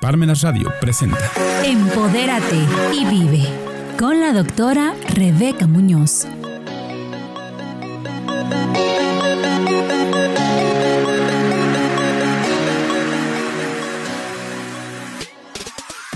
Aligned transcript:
Parmenas 0.00 0.40
Radio 0.40 0.72
presenta 0.80 1.18
Empodérate 1.62 2.56
y 2.94 3.04
vive 3.04 3.46
con 3.98 4.18
la 4.18 4.32
doctora 4.32 4.94
Rebeca 5.14 5.66
Muñoz. 5.66 6.26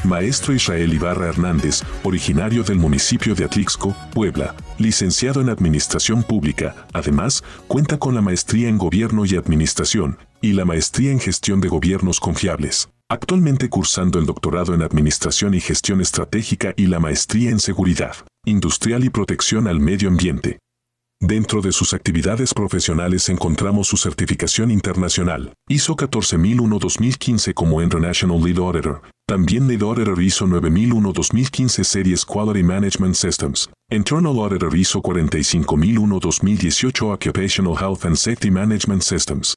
Maestro 0.02 0.54
Israel 0.54 0.94
Ibarra 0.94 1.28
Hernández, 1.28 1.82
originario 2.04 2.62
del 2.62 2.78
municipio 2.78 3.34
de 3.34 3.44
Atlixco, 3.44 3.94
Puebla, 4.14 4.54
licenciado 4.78 5.42
en 5.42 5.50
Administración 5.50 6.22
Pública, 6.22 6.86
además, 6.94 7.44
cuenta 7.68 7.98
con 7.98 8.14
la 8.14 8.22
maestría 8.22 8.70
en 8.70 8.78
Gobierno 8.78 9.26
y 9.26 9.36
Administración, 9.36 10.18
y 10.40 10.54
la 10.54 10.64
maestría 10.64 11.10
en 11.10 11.20
Gestión 11.20 11.60
de 11.60 11.68
Gobiernos 11.68 12.20
Confiables. 12.20 12.88
Actualmente 13.10 13.68
cursando 13.68 14.18
el 14.18 14.24
doctorado 14.24 14.72
en 14.72 14.80
Administración 14.80 15.52
y 15.52 15.60
Gestión 15.60 16.00
Estratégica 16.00 16.72
y 16.74 16.86
la 16.86 17.00
maestría 17.00 17.50
en 17.50 17.60
Seguridad 17.60 18.16
Industrial 18.46 19.04
y 19.04 19.10
Protección 19.10 19.68
al 19.68 19.78
Medio 19.78 20.08
Ambiente. 20.08 20.58
Dentro 21.20 21.60
de 21.60 21.72
sus 21.72 21.92
actividades 21.92 22.54
profesionales 22.54 23.28
encontramos 23.28 23.88
su 23.88 23.98
certificación 23.98 24.70
internacional, 24.70 25.52
ISO 25.68 25.96
14001-2015 25.96 27.52
como 27.52 27.82
International 27.82 28.42
Lead 28.42 28.56
Auditor, 28.58 29.02
también 29.26 29.68
Lead 29.68 29.82
Auditor 29.82 30.22
ISO 30.22 30.46
9001-2015 30.46 31.84
Series 31.84 32.24
Quality 32.24 32.62
Management 32.62 33.16
Systems, 33.16 33.68
Internal 33.90 34.38
Auditor 34.38 34.74
ISO 34.74 35.02
45001-2018 35.02 37.12
Occupational 37.12 37.76
Health 37.78 38.06
and 38.06 38.16
Safety 38.16 38.50
Management 38.50 39.02
Systems. 39.02 39.54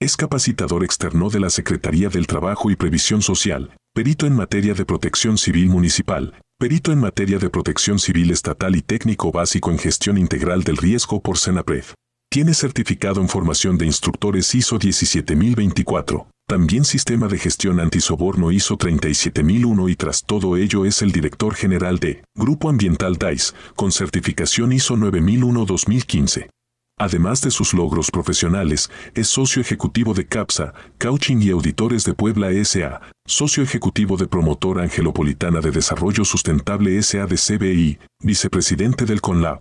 Es 0.00 0.16
capacitador 0.16 0.84
externo 0.84 1.28
de 1.28 1.40
la 1.40 1.50
Secretaría 1.50 2.08
del 2.08 2.28
Trabajo 2.28 2.70
y 2.70 2.76
Previsión 2.76 3.20
Social, 3.20 3.74
perito 3.92 4.26
en 4.26 4.36
materia 4.36 4.72
de 4.72 4.84
protección 4.84 5.36
civil 5.38 5.70
municipal, 5.70 6.40
perito 6.56 6.92
en 6.92 7.00
materia 7.00 7.40
de 7.40 7.50
protección 7.50 7.98
civil 7.98 8.30
estatal 8.30 8.76
y 8.76 8.82
técnico 8.82 9.32
básico 9.32 9.72
en 9.72 9.78
gestión 9.80 10.16
integral 10.16 10.62
del 10.62 10.76
riesgo 10.76 11.20
por 11.20 11.36
Senapred. 11.36 11.82
Tiene 12.30 12.54
certificado 12.54 13.20
en 13.20 13.28
formación 13.28 13.76
de 13.76 13.86
instructores 13.86 14.54
ISO 14.54 14.78
17024, 14.78 16.28
también 16.46 16.84
sistema 16.84 17.26
de 17.26 17.38
gestión 17.38 17.80
antisoborno 17.80 18.52
ISO 18.52 18.76
37001 18.76 19.88
y 19.88 19.96
tras 19.96 20.22
todo 20.22 20.56
ello 20.56 20.84
es 20.84 21.02
el 21.02 21.10
director 21.10 21.56
general 21.56 21.98
de 21.98 22.22
Grupo 22.36 22.68
Ambiental 22.68 23.16
DICE, 23.16 23.52
con 23.74 23.90
certificación 23.90 24.70
ISO 24.70 24.96
9001-2015. 24.96 26.50
Además 26.98 27.40
de 27.42 27.52
sus 27.52 27.74
logros 27.74 28.10
profesionales, 28.10 28.90
es 29.14 29.28
socio 29.28 29.62
ejecutivo 29.62 30.14
de 30.14 30.26
CAPSA, 30.26 30.74
Coaching 30.98 31.36
y 31.40 31.50
Auditores 31.50 32.04
de 32.04 32.12
Puebla 32.12 32.50
S.A., 32.50 33.00
socio 33.24 33.62
ejecutivo 33.62 34.16
de 34.16 34.26
Promotora 34.26 34.82
Angelopolitana 34.82 35.60
de 35.60 35.70
Desarrollo 35.70 36.24
Sustentable 36.24 36.98
S.A. 36.98 37.26
de 37.26 37.36
CBI, 37.36 37.98
vicepresidente 38.20 39.04
del 39.04 39.20
CONLAB. 39.20 39.60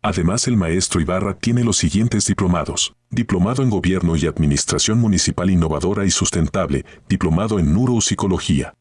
Además, 0.00 0.48
el 0.48 0.56
maestro 0.56 1.00
Ibarra 1.00 1.34
tiene 1.34 1.64
los 1.64 1.76
siguientes 1.76 2.26
diplomados. 2.26 2.94
Diplomado 3.10 3.62
en 3.62 3.70
Gobierno 3.70 4.16
y 4.16 4.26
Administración 4.26 4.98
Municipal 4.98 5.50
Innovadora 5.50 6.04
y 6.06 6.10
Sustentable, 6.10 6.84
Diplomado 7.08 7.58
en 7.58 7.74
Neuropsicología. 7.74 8.74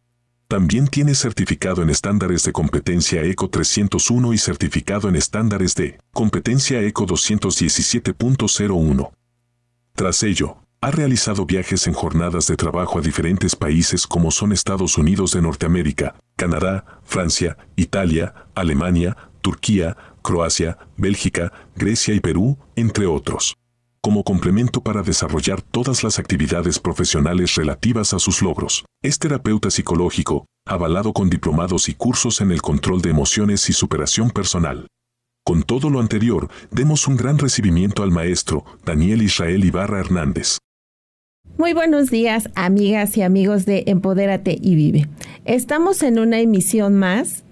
También 0.47 0.87
tiene 0.87 1.15
certificado 1.15 1.81
en 1.81 1.89
estándares 1.89 2.43
de 2.43 2.51
competencia 2.51 3.23
ECO 3.23 3.49
301 3.49 4.33
y 4.33 4.37
certificado 4.37 5.09
en 5.09 5.15
estándares 5.15 5.73
de 5.75 5.97
competencia 6.11 6.79
ECO 6.81 7.07
217.01. 7.07 9.11
Tras 9.95 10.23
ello, 10.23 10.57
ha 10.81 10.91
realizado 10.91 11.45
viajes 11.45 11.87
en 11.87 11.93
jornadas 11.93 12.47
de 12.47 12.57
trabajo 12.57 12.99
a 12.99 13.01
diferentes 13.01 13.55
países 13.55 14.05
como 14.05 14.31
son 14.31 14.51
Estados 14.51 14.97
Unidos 14.97 15.31
de 15.31 15.41
Norteamérica, 15.41 16.15
Canadá, 16.35 16.99
Francia, 17.03 17.57
Italia, 17.75 18.33
Alemania, 18.53 19.15
Turquía, 19.41 19.95
Croacia, 20.21 20.77
Bélgica, 20.97 21.51
Grecia 21.75 22.13
y 22.13 22.19
Perú, 22.19 22.57
entre 22.75 23.07
otros 23.07 23.55
como 24.03 24.25
complemento 24.25 24.81
para 24.81 25.01
desarrollar 25.01 25.61
todas 25.61 26.03
las 26.03 26.19
actividades 26.19 26.77
profesionales 26.77 27.55
relativas 27.55 28.13
a 28.13 28.19
sus 28.19 28.41
logros. 28.41 28.83
Es 29.01 29.17
terapeuta 29.17 29.71
psicológico, 29.71 30.45
avalado 30.67 31.13
con 31.13 31.29
diplomados 31.29 31.87
y 31.87 31.93
cursos 31.93 32.41
en 32.41 32.51
el 32.51 32.61
control 32.61 33.01
de 33.01 33.11
emociones 33.11 33.69
y 33.69 33.73
superación 33.73 34.29
personal. 34.29 34.87
Con 35.45 35.63
todo 35.63 35.89
lo 35.89 36.01
anterior, 36.01 36.49
demos 36.69 37.07
un 37.07 37.15
gran 37.15 37.37
recibimiento 37.37 38.03
al 38.03 38.11
maestro 38.11 38.65
Daniel 38.83 39.21
Israel 39.21 39.63
Ibarra 39.63 40.01
Hernández. 40.01 40.57
Muy 41.57 41.71
buenos 41.71 42.09
días, 42.09 42.49
amigas 42.55 43.15
y 43.15 43.21
amigos 43.21 43.65
de 43.65 43.85
Empodérate 43.87 44.57
y 44.61 44.75
Vive. 44.75 45.07
Estamos 45.45 46.03
en 46.03 46.19
una 46.19 46.41
emisión 46.41 46.95
más 46.95 47.45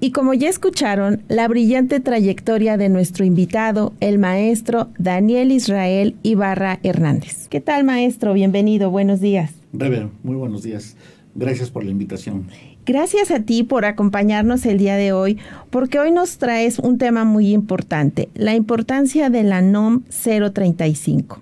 y 0.00 0.10
como 0.10 0.34
ya 0.34 0.48
escucharon, 0.48 1.22
la 1.28 1.48
brillante 1.48 2.00
trayectoria 2.00 2.76
de 2.76 2.88
nuestro 2.88 3.24
invitado, 3.24 3.94
el 4.00 4.18
maestro 4.18 4.88
Daniel 4.98 5.52
Israel 5.52 6.16
Ibarra 6.22 6.80
Hernández. 6.82 7.48
¿Qué 7.48 7.60
tal, 7.60 7.84
maestro? 7.84 8.34
Bienvenido, 8.34 8.90
buenos 8.90 9.20
días. 9.20 9.52
Bebe, 9.72 10.08
muy 10.22 10.36
buenos 10.36 10.62
días. 10.62 10.96
Gracias 11.34 11.70
por 11.70 11.84
la 11.84 11.90
invitación. 11.90 12.46
Gracias 12.84 13.30
a 13.30 13.40
ti 13.40 13.62
por 13.62 13.84
acompañarnos 13.84 14.64
el 14.64 14.78
día 14.78 14.96
de 14.96 15.12
hoy, 15.12 15.38
porque 15.70 15.98
hoy 15.98 16.12
nos 16.12 16.38
traes 16.38 16.78
un 16.78 16.98
tema 16.98 17.24
muy 17.24 17.52
importante, 17.52 18.28
la 18.34 18.54
importancia 18.54 19.28
de 19.28 19.42
la 19.42 19.60
NOM 19.60 20.02
035. 20.04 21.40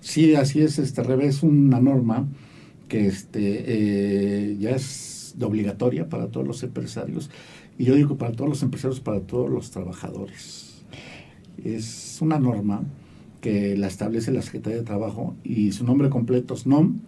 Sí, 0.00 0.34
así 0.34 0.62
es, 0.62 0.78
este 0.78 1.02
revés, 1.02 1.42
una 1.42 1.80
norma 1.80 2.26
que 2.88 3.06
este, 3.06 3.64
eh, 3.66 4.56
ya 4.58 4.70
es 4.70 5.13
de 5.34 5.44
obligatoria 5.44 6.08
para 6.08 6.28
todos 6.28 6.46
los 6.46 6.62
empresarios. 6.62 7.30
Y 7.78 7.84
yo 7.84 7.94
digo 7.94 8.16
para 8.16 8.32
todos 8.32 8.48
los 8.48 8.62
empresarios, 8.62 9.00
para 9.00 9.20
todos 9.20 9.50
los 9.50 9.70
trabajadores. 9.70 10.84
Es 11.62 12.18
una 12.20 12.38
norma 12.38 12.82
que 13.40 13.76
la 13.76 13.88
establece 13.88 14.32
la 14.32 14.42
Secretaría 14.42 14.78
de 14.78 14.84
Trabajo 14.84 15.36
y 15.44 15.72
su 15.72 15.84
nombre 15.84 16.08
completo 16.08 16.54
es 16.54 16.66
NOM 16.66 17.00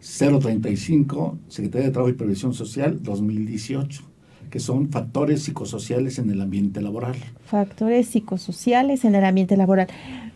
035, 0.00 1.38
Secretaría 1.48 1.86
de 1.86 1.92
Trabajo 1.92 2.10
y 2.10 2.16
Previsión 2.16 2.54
Social 2.54 3.02
2018 3.02 4.07
que 4.50 4.60
son 4.60 4.90
factores 4.90 5.42
psicosociales 5.42 6.18
en 6.18 6.30
el 6.30 6.40
ambiente 6.40 6.80
laboral. 6.80 7.16
Factores 7.44 8.08
psicosociales 8.08 9.04
en 9.04 9.14
el 9.14 9.24
ambiente 9.24 9.56
laboral. 9.56 9.88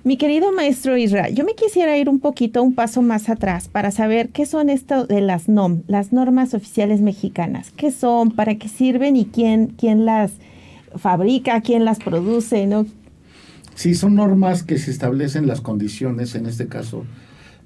Mi 0.04 0.16
querido 0.16 0.52
maestro 0.52 0.96
Israel, 0.96 1.34
yo 1.34 1.44
me 1.44 1.54
quisiera 1.54 1.96
ir 1.96 2.08
un 2.08 2.18
poquito, 2.18 2.62
un 2.62 2.74
paso 2.74 3.02
más 3.02 3.28
atrás 3.28 3.68
para 3.68 3.90
saber 3.90 4.30
qué 4.30 4.46
son 4.46 4.68
esto 4.68 5.06
de 5.06 5.20
las 5.20 5.48
NOM, 5.48 5.82
las 5.86 6.12
normas 6.12 6.54
oficiales 6.54 7.00
mexicanas. 7.00 7.70
¿Qué 7.76 7.92
son? 7.92 8.32
¿Para 8.32 8.56
qué 8.56 8.68
sirven? 8.68 9.16
¿Y 9.16 9.26
quién, 9.26 9.68
quién 9.78 10.04
las 10.04 10.32
fabrica? 10.96 11.60
¿Quién 11.60 11.84
las 11.84 12.00
produce? 12.00 12.66
¿no? 12.66 12.86
Sí, 13.74 13.94
son 13.94 14.16
normas 14.16 14.64
que 14.64 14.78
se 14.78 14.90
establecen 14.90 15.46
las 15.46 15.60
condiciones, 15.60 16.34
en 16.34 16.46
este 16.46 16.66
caso, 16.66 17.04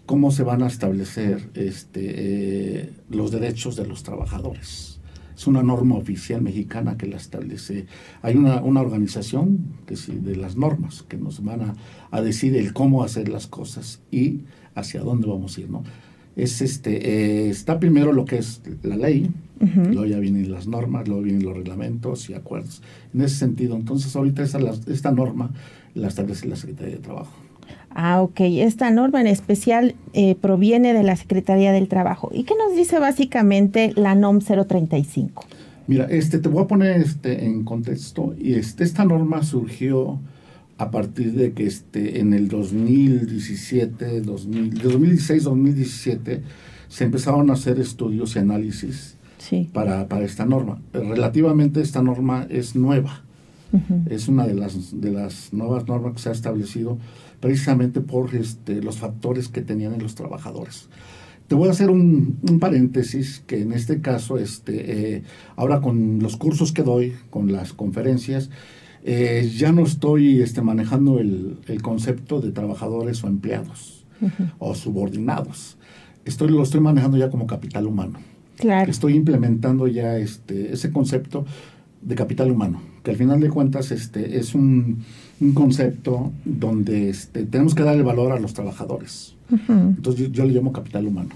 cómo 0.04 0.30
se 0.30 0.42
van 0.42 0.62
a 0.62 0.66
establecer 0.66 1.48
este, 1.54 2.80
eh, 2.80 2.92
los 3.08 3.30
derechos 3.30 3.76
de 3.76 3.86
los 3.86 4.02
trabajadores 4.02 4.95
es 5.36 5.46
una 5.46 5.62
norma 5.62 5.96
oficial 5.96 6.40
mexicana 6.40 6.96
que 6.96 7.06
la 7.06 7.16
establece. 7.16 7.86
Hay 8.22 8.36
una, 8.36 8.62
organización 8.80 9.58
que 9.86 9.94
de 9.94 10.36
las 10.36 10.56
normas 10.56 11.02
que 11.02 11.18
nos 11.18 11.44
van 11.44 11.74
a, 12.10 12.20
decir 12.22 12.56
el 12.56 12.72
cómo 12.72 13.02
hacer 13.02 13.28
las 13.28 13.46
cosas 13.46 14.00
y 14.10 14.40
hacia 14.74 15.02
dónde 15.02 15.26
vamos 15.26 15.56
a 15.56 15.60
ir, 15.60 15.70
¿no? 15.70 15.84
Es 16.34 16.60
este, 16.60 17.46
eh, 17.46 17.50
está 17.50 17.78
primero 17.78 18.12
lo 18.12 18.24
que 18.24 18.38
es 18.38 18.62
la 18.82 18.96
ley, 18.96 19.30
luego 19.58 20.04
ya 20.04 20.18
vienen 20.18 20.50
las 20.50 20.66
normas, 20.66 21.08
luego 21.08 21.22
vienen 21.22 21.44
los 21.44 21.56
reglamentos 21.56 22.28
y 22.28 22.34
acuerdos. 22.34 22.82
En 23.14 23.22
ese 23.22 23.36
sentido, 23.36 23.76
entonces 23.76 24.14
ahorita 24.16 24.42
esta, 24.42 24.58
esta 24.86 25.12
norma 25.12 25.50
la 25.94 26.08
establece 26.08 26.46
la 26.46 26.56
Secretaría 26.56 26.96
de 26.96 27.02
Trabajo. 27.02 27.45
Ah, 27.98 28.20
ok. 28.20 28.40
Esta 28.40 28.90
norma 28.90 29.22
en 29.22 29.26
especial 29.26 29.94
eh, 30.12 30.34
proviene 30.34 30.92
de 30.92 31.02
la 31.02 31.16
Secretaría 31.16 31.72
del 31.72 31.88
Trabajo. 31.88 32.28
¿Y 32.30 32.44
qué 32.44 32.52
nos 32.54 32.76
dice 32.76 32.98
básicamente 32.98 33.94
la 33.96 34.14
NOM 34.14 34.40
035? 34.40 35.46
Mira, 35.86 36.04
este, 36.04 36.38
te 36.38 36.50
voy 36.50 36.62
a 36.62 36.66
poner 36.66 37.00
este, 37.00 37.46
en 37.46 37.64
contexto. 37.64 38.34
Y 38.38 38.52
este, 38.52 38.84
esta 38.84 39.06
norma 39.06 39.42
surgió 39.42 40.20
a 40.76 40.90
partir 40.90 41.32
de 41.32 41.52
que 41.54 41.64
este, 41.64 42.20
en 42.20 42.34
el 42.34 42.48
2017, 42.48 44.20
2000, 44.20 44.74
2016, 44.74 45.44
2017, 45.44 46.42
se 46.88 47.04
empezaron 47.04 47.48
a 47.48 47.54
hacer 47.54 47.80
estudios 47.80 48.36
y 48.36 48.40
análisis 48.40 49.16
para, 49.72 50.06
para 50.06 50.26
esta 50.26 50.44
norma. 50.44 50.82
Relativamente 50.92 51.80
esta 51.80 52.02
norma 52.02 52.46
es 52.50 52.76
nueva. 52.76 53.25
Es 54.08 54.28
una 54.28 54.46
de 54.46 54.54
las, 54.54 55.00
de 55.00 55.10
las 55.10 55.52
nuevas 55.52 55.86
normas 55.86 56.14
que 56.14 56.18
se 56.20 56.28
ha 56.28 56.32
establecido 56.32 56.98
precisamente 57.40 58.00
por 58.00 58.34
este, 58.34 58.82
los 58.82 58.98
factores 58.98 59.48
que 59.48 59.60
tenían 59.60 59.94
en 59.94 60.02
los 60.02 60.14
trabajadores. 60.14 60.88
Te 61.48 61.54
voy 61.54 61.68
a 61.68 61.72
hacer 61.72 61.90
un, 61.90 62.38
paréntesis 62.58 63.42
que 63.46 63.62
en 63.62 63.72
este 63.72 64.00
caso, 64.00 64.38
este, 64.38 65.16
eh, 65.16 65.22
ahora 65.54 65.80
con 65.80 66.18
los 66.20 66.36
cursos 66.36 66.72
que 66.72 66.82
doy, 66.82 67.14
con 67.30 67.52
las 67.52 67.72
conferencias, 67.72 68.50
eh, 69.04 69.48
ya 69.56 69.70
no 69.70 69.84
estoy 69.84 70.40
este, 70.42 70.62
manejando 70.62 71.20
el, 71.20 71.58
concepto 71.82 72.40
de 72.40 72.50
trabajadores 72.50 73.22
o 73.22 73.28
empleados 73.28 74.04
o 74.58 74.74
subordinados. 74.74 75.76
estoy, 76.24 76.48
lo 76.48 76.62
estoy 76.62 76.80
manejando 76.80 77.16
ya 77.16 77.30
como 77.30 77.46
capital 77.46 77.86
humano. 77.86 78.18
Claro. 78.56 78.90
Estoy 78.90 79.14
implementando 79.14 79.86
ya 79.86 80.16
este, 80.16 80.72
ese 80.72 80.90
concepto 80.90 81.44
de 82.00 82.14
capital 82.14 82.50
humano, 82.50 82.80
que 83.06 83.12
al 83.12 83.16
final 83.16 83.38
de 83.38 83.48
cuentas 83.50 83.92
este, 83.92 84.36
es 84.36 84.56
un, 84.56 85.04
un 85.40 85.54
concepto 85.54 86.32
donde 86.44 87.08
este, 87.08 87.44
tenemos 87.44 87.72
que 87.72 87.84
dar 87.84 87.94
el 87.94 88.02
valor 88.02 88.32
a 88.32 88.40
los 88.40 88.52
trabajadores. 88.52 89.36
Entonces 89.68 90.26
yo, 90.26 90.32
yo 90.32 90.44
le 90.44 90.52
llamo 90.52 90.72
capital 90.72 91.06
humano. 91.06 91.30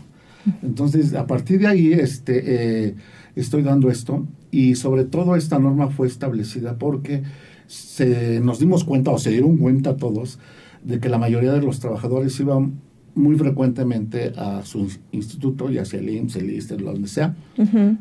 Entonces, 0.64 1.14
a 1.14 1.28
partir 1.28 1.60
de 1.60 1.68
ahí 1.68 1.92
este, 1.92 2.88
eh, 2.88 2.94
estoy 3.36 3.62
dando 3.62 3.88
esto 3.88 4.26
y 4.50 4.74
sobre 4.74 5.04
todo 5.04 5.36
esta 5.36 5.60
norma 5.60 5.90
fue 5.90 6.08
establecida 6.08 6.76
porque 6.76 7.22
se, 7.68 8.40
nos 8.40 8.58
dimos 8.58 8.82
cuenta 8.82 9.12
o 9.12 9.18
se 9.18 9.30
dieron 9.30 9.56
cuenta 9.56 9.96
todos 9.96 10.40
de 10.82 10.98
que 10.98 11.08
la 11.08 11.18
mayoría 11.18 11.52
de 11.52 11.62
los 11.62 11.78
trabajadores 11.78 12.40
iban 12.40 12.80
muy 13.14 13.36
frecuentemente 13.36 14.32
a 14.36 14.64
su 14.64 14.90
instituto, 15.12 15.70
ya 15.70 15.84
sea 15.84 16.00
el 16.00 16.08
IMSS, 16.08 16.34
el 16.34 16.50
ISTE, 16.50 16.76
donde 16.78 17.06
sea, 17.06 17.36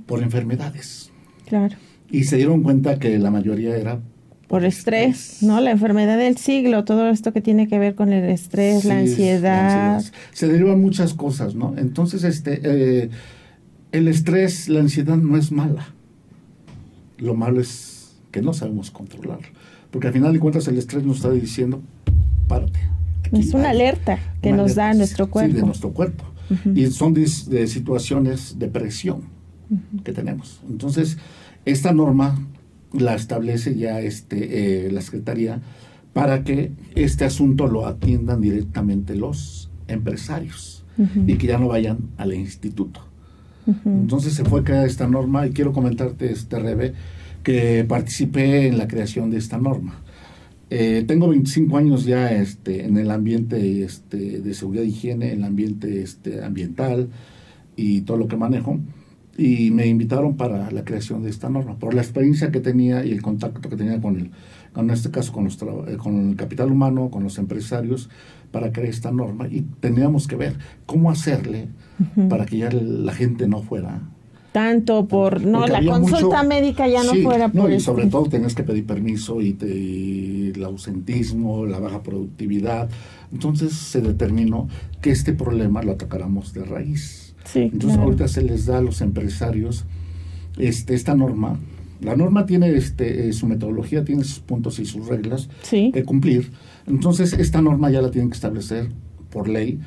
por 0.07 0.23
enfermedades. 0.23 1.11
Claro. 1.45 1.75
Y 2.11 2.23
se 2.23 2.37
dieron 2.37 2.63
cuenta 2.63 2.97
que 2.99 3.17
la 3.19 3.31
mayoría 3.31 3.75
era 3.77 3.99
Por 4.47 4.65
estrés, 4.65 5.43
¿no? 5.43 5.61
La 5.61 5.69
enfermedad 5.71 6.17
del 6.17 6.37
siglo, 6.37 6.83
todo 6.83 7.07
esto 7.09 7.31
que 7.33 7.41
tiene 7.41 7.67
que 7.67 7.77
ver 7.77 7.93
con 7.93 8.11
el 8.11 8.23
estrés, 8.29 8.83
la 8.85 8.95
Sí, 8.95 9.09
ansiedad. 9.11 9.95
ansiedad. 9.95 10.19
Se 10.33 10.47
derivan 10.47 10.81
muchas 10.81 11.13
cosas, 11.13 11.53
¿no? 11.53 11.75
Entonces, 11.77 12.23
este, 12.23 12.59
eh, 12.63 13.09
el 13.91 14.07
estrés, 14.07 14.67
la 14.69 14.79
ansiedad 14.79 15.17
no 15.17 15.37
es 15.37 15.51
mala. 15.51 15.93
Lo 17.19 17.35
malo 17.35 17.59
es 17.61 18.15
que 18.31 18.41
no 18.41 18.53
sabemos 18.53 18.89
controlarlo. 18.91 19.47
Porque 19.91 20.07
al 20.07 20.13
final 20.13 20.33
de 20.33 20.39
cuentas 20.39 20.67
el 20.67 20.77
estrés 20.77 21.03
nos 21.03 21.17
está 21.17 21.31
diciendo, 21.31 21.81
párate. 22.47 22.79
aquí 23.25 23.39
Es 23.41 23.53
una 23.53 23.69
hay". 23.69 23.75
alerta 23.75 24.17
que 24.41 24.49
Una 24.49 24.63
nos 24.63 24.75
da 24.75 24.85
alerta, 24.85 24.97
nuestro 24.99 25.25
sí, 25.25 25.31
cuerpo. 25.31 25.55
de 25.55 25.61
nuestro 25.63 25.91
cuerpo. 25.91 26.23
Y 26.73 26.87
son 26.87 27.13
dis- 27.13 27.45
de 27.45 27.67
situaciones 27.67 28.57
de 28.57 28.67
presión 28.67 29.21
que 30.03 30.11
tenemos. 30.11 30.59
Entonces, 30.67 31.17
esta 31.65 31.93
norma 31.93 32.39
la 32.93 33.15
establece 33.15 33.75
ya 33.75 33.99
este, 34.01 34.85
eh, 34.87 34.91
la 34.91 35.01
Secretaría 35.01 35.61
para 36.13 36.43
que 36.43 36.71
este 36.95 37.25
asunto 37.25 37.67
lo 37.67 37.85
atiendan 37.85 38.41
directamente 38.41 39.15
los 39.15 39.69
empresarios 39.87 40.83
y 41.25 41.35
que 41.35 41.47
ya 41.47 41.57
no 41.57 41.69
vayan 41.69 41.97
al 42.17 42.33
instituto. 42.33 42.99
Entonces 43.85 44.33
se 44.33 44.43
fue 44.43 44.63
creada 44.63 44.85
esta 44.85 45.07
norma 45.07 45.47
y 45.47 45.51
quiero 45.51 45.71
comentarte, 45.71 46.31
este 46.31 46.59
Rebe, 46.59 46.93
que 47.43 47.85
participé 47.87 48.67
en 48.67 48.77
la 48.77 48.87
creación 48.87 49.29
de 49.29 49.37
esta 49.37 49.57
norma. 49.57 50.01
Eh, 50.71 51.03
tengo 51.07 51.27
25 51.29 51.77
años 51.77 52.05
ya 52.05 52.31
este, 52.31 52.85
en 52.85 52.97
el 52.97 53.09
ambiente 53.11 53.83
este, 53.83 54.41
de 54.41 54.53
seguridad 54.53 54.83
e 54.83 54.87
higiene, 54.87 55.31
en 55.31 55.39
el 55.39 55.43
ambiente 55.45 56.01
este, 56.01 56.43
ambiental 56.43 57.09
y 57.75 58.01
todo 58.01 58.17
lo 58.17 58.27
que 58.27 58.37
manejo. 58.37 58.79
Y 59.39 59.71
me 59.71 59.87
invitaron 59.87 60.35
para 60.35 60.69
la 60.69 60.83
creación 60.83 61.23
de 61.23 61.29
esta 61.29 61.49
norma, 61.49 61.75
por 61.79 61.93
la 61.93 62.01
experiencia 62.01 62.51
que 62.51 62.59
tenía 62.59 63.05
y 63.05 63.11
el 63.11 63.21
contacto 63.21 63.69
que 63.69 63.77
tenía 63.77 64.01
con 64.01 64.17
el, 64.17 64.31
con 64.73 64.85
en 64.85 64.91
este 64.91 65.11
caso 65.11 65.31
con, 65.31 65.45
los 65.45 65.57
eh, 65.87 65.95
con 65.97 66.29
el 66.31 66.35
capital 66.35 66.69
humano, 66.71 67.09
con 67.09 67.23
los 67.23 67.37
empresarios, 67.37 68.09
para 68.51 68.71
crear 68.73 68.89
esta 68.89 69.11
norma. 69.11 69.47
Y 69.47 69.61
teníamos 69.79 70.27
que 70.27 70.35
ver 70.35 70.57
cómo 70.85 71.09
hacerle 71.09 71.67
para 72.29 72.45
que 72.45 72.57
ya 72.57 72.69
la 72.71 73.13
gente 73.13 73.47
no 73.47 73.61
fuera 73.61 74.01
Tanto 74.51 75.05
por, 75.07 75.41
no, 75.41 75.59
porque 75.59 75.71
la 75.73 75.91
consulta 75.91 76.37
mucho- 76.43 76.49
médica 76.49 76.87
ya 76.87 77.03
no 77.03 77.11
Sí, 77.13 77.21
fuera 77.23 77.47
no, 77.47 77.61
por 77.61 77.69
y 77.71 77.75
este- 77.75 77.85
sobre 77.85 78.07
todo 78.07 78.23
tenías 78.25 78.55
que 78.55 78.63
pedir 78.63 78.85
permiso 78.85 79.41
y, 79.41 79.53
te- 79.53 79.67
y 79.77 80.51
el 80.55 80.63
ausentismo, 80.65 81.65
la 81.65 81.79
baja 81.79 82.01
productividad. 82.03 82.89
Entonces 83.31 83.73
se 83.73 84.01
determinó 84.01 84.67
que 85.01 85.11
este 85.11 85.31
problema 85.33 85.81
lo 85.83 85.91
atacáramos 85.93 86.51
de 86.53 86.65
raíz. 86.65 87.28
Sí, 87.51 87.59
Entonces 87.63 87.89
claro. 87.91 88.03
ahorita 88.03 88.27
se 88.27 88.41
les 88.41 88.65
da 88.65 88.77
a 88.77 88.81
los 88.81 89.01
empresarios 89.01 89.85
este, 90.57 90.93
esta 90.93 91.15
norma. 91.15 91.57
La 92.01 92.15
norma 92.15 92.45
tiene 92.45 92.69
este, 92.75 93.27
eh, 93.27 93.33
su 93.33 93.45
metodología, 93.47 94.05
tiene 94.05 94.23
sus 94.23 94.39
puntos 94.39 94.79
y 94.79 94.85
sus 94.85 95.07
reglas 95.07 95.49
Sí. 95.63 95.91
que 95.93 96.03
cumplir. 96.03 96.51
Entonces 96.87 97.33
esta 97.33 97.61
norma 97.61 97.89
ya 97.89 98.01
la 98.01 98.11
tienen 98.11 98.29
que 98.29 98.35
establecer 98.35 98.89
por 99.29 99.47
ley 99.49 99.79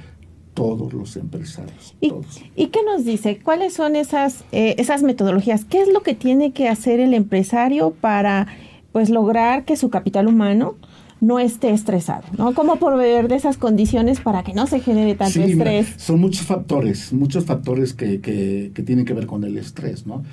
todos 0.55 0.93
los 0.93 1.17
empresarios. 1.17 1.95
¿Y, 2.01 2.11
todos. 2.11 2.43
y 2.57 2.67
qué 2.67 2.81
nos 2.85 3.05
dice? 3.07 3.39
¿Cuáles 3.43 3.73
son 3.73 3.97
esas, 3.97 4.45
eh, 4.53 4.75
esas 4.79 5.03
metodologías? 5.03 5.65
¿Qué 5.65 5.81
es 5.81 5.89
lo 5.89 6.03
que 6.03 6.15
tiene 6.15 6.53
que 6.53 6.69
hacer 6.69 7.01
el 7.01 7.15
empresario 7.15 7.93
para 7.99 8.47
pues 8.93 9.09
lograr 9.09 9.65
que 9.65 9.77
su 9.77 9.89
capital 9.89 10.27
humano 10.27 10.75
no 11.23 11.39
esté 11.39 11.71
estresado? 11.71 12.25
¿no? 12.37 12.53
¿Cómo 12.53 12.77
proveer 12.77 13.29
de 13.29 13.37
esas 13.37 13.57
condiciones 13.57 14.21
para 14.21 14.43
que 14.43 14.53
no 14.55 14.67
se 14.67 14.81
genere 14.81 15.15
tanto 15.15 15.35
Sí, 15.35 15.55
mira, 15.55 15.73
estrés? 15.73 16.03
son 16.03 16.21
muchos 16.21 16.45
factores, 16.45 17.13
muchos 17.13 17.45
factores 17.45 17.95
que, 17.95 18.21
que, 18.21 18.73
que 18.75 18.83
tienen 18.83 19.05
que 19.05 19.15
ver 19.15 19.27
con 19.27 19.45
el 19.45 19.57
estrés, 19.57 20.05
¿no? 20.05 20.25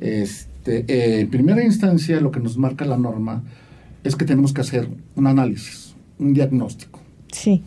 Este, 0.00 0.84
eh, 0.88 1.20
en 1.20 1.30
primera 1.30 1.64
instancia, 1.64 2.20
lo 2.20 2.30
que 2.30 2.40
nos 2.40 2.56
marca 2.58 2.84
la 2.84 2.96
norma 2.96 3.42
es 4.04 4.14
que 4.14 4.24
tenemos 4.24 4.52
que 4.52 4.60
hacer 4.60 4.88
un 5.16 5.26
análisis, 5.26 5.94
un 6.18 6.32
diagnóstico, 6.32 7.00
Sí, 7.32 7.62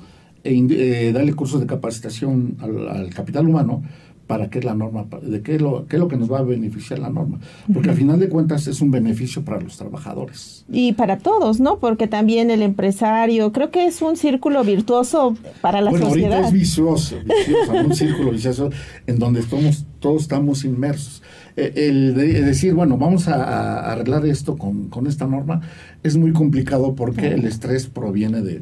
e 0.45 0.53
eh, 0.55 1.11
darle 1.11 1.33
cursos 1.33 1.59
de 1.59 1.67
capacitación 1.67 2.55
al, 2.61 2.87
al 2.87 3.09
capital 3.13 3.45
humano 3.45 3.83
para 4.29 4.47
que 4.51 4.61
la 4.61 4.75
norma, 4.75 5.07
de 5.23 5.41
qué 5.41 5.55
es 5.55 5.61
lo, 5.61 5.87
qué 5.87 5.95
es 5.95 5.99
lo 5.99 6.07
que 6.07 6.15
nos 6.15 6.31
va 6.31 6.37
a 6.37 6.43
beneficiar 6.43 6.99
la 6.99 7.09
norma. 7.09 7.39
Porque 7.73 7.89
al 7.89 7.95
final 7.95 8.19
de 8.19 8.29
cuentas 8.29 8.67
es 8.67 8.79
un 8.79 8.91
beneficio 8.91 9.43
para 9.43 9.59
los 9.59 9.75
trabajadores. 9.75 10.65
y 10.71 10.93
para 10.93 11.17
todos, 11.17 11.59
¿no? 11.59 11.79
Porque 11.79 12.05
también 12.07 12.51
el 12.51 12.61
empresario, 12.61 13.51
creo 13.51 13.71
que 13.71 13.87
es 13.87 14.03
un 14.03 14.15
círculo 14.17 14.63
virtuoso 14.63 15.35
para 15.61 15.81
la 15.81 15.89
bueno, 15.89 16.05
sociedad. 16.05 16.31
ahorita 16.33 16.47
es 16.49 16.53
vicioso, 16.53 17.15
vicioso, 17.25 17.71
un 17.87 17.95
círculo 17.95 18.29
vicioso 18.31 18.69
en 19.07 19.17
donde 19.17 19.39
estamos, 19.39 19.85
todos 19.99 20.21
estamos 20.21 20.63
inmersos. 20.63 21.23
Eh, 21.57 21.73
el 21.87 22.13
de- 22.13 22.41
decir, 22.43 22.75
bueno, 22.75 22.99
vamos 22.99 23.27
a, 23.27 23.43
a 23.43 23.91
arreglar 23.93 24.27
esto 24.27 24.57
con, 24.57 24.89
con 24.89 25.07
esta 25.07 25.25
norma 25.25 25.61
es 26.03 26.17
muy 26.17 26.33
complicado 26.33 26.93
porque 26.93 27.29
el 27.29 27.45
estrés 27.45 27.87
proviene 27.87 28.41
de, 28.43 28.61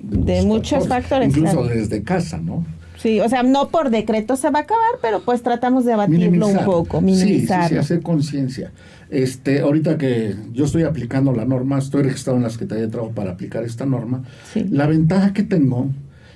De 0.00 0.42
muchos 0.42 0.86
factores, 0.86 1.28
Incluso 1.30 1.62
claro. 1.62 1.74
desde 1.74 2.04
casa, 2.04 2.38
¿no? 2.38 2.64
Sí, 2.98 3.20
o 3.20 3.28
sea, 3.28 3.42
no 3.42 3.68
por 3.68 3.90
decreto 3.90 4.36
se 4.36 4.50
va 4.50 4.58
a 4.60 4.62
acabar, 4.62 4.96
pero 5.00 5.20
pues 5.20 5.42
tratamos 5.42 5.84
de 5.84 5.92
abatirlo 5.92 6.30
Minimizar. 6.30 6.60
un 6.60 6.64
poco, 6.64 7.00
Sí, 7.00 7.06
sí, 7.14 7.14
sí, 7.18 7.24
minimizarlo. 7.26 7.80
hacer 7.80 8.02
conciencia. 8.02 8.72
Este, 9.10 9.60
ahorita 9.60 9.96
que 9.98 10.34
yo 10.52 10.64
estoy 10.64 10.82
aplicando 10.82 11.32
la 11.32 11.44
norma, 11.44 11.78
estoy 11.78 12.02
registrado 12.02 12.36
en 12.36 12.42
la 12.42 12.50
Secretaría 12.50 12.84
de 12.86 12.90
Trabajo 12.90 13.12
para 13.14 13.30
aplicar 13.32 13.64
esta 13.64 13.86
norma. 13.86 14.24
Sí. 14.52 14.66
La 14.70 14.86
ventaja 14.86 15.32
que 15.32 15.42
tengo 15.44 15.90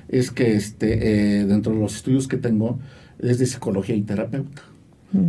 es 0.09 0.31
que 0.31 0.55
este, 0.55 1.41
eh, 1.41 1.45
dentro 1.47 1.73
de 1.73 1.81
los 1.81 1.97
estudios 1.97 2.29
que 2.29 2.37
tengo 2.37 2.79
es 3.19 3.39
de 3.39 3.47
psicología 3.47 3.95
y 3.97 4.03
terapeuta. 4.03 4.63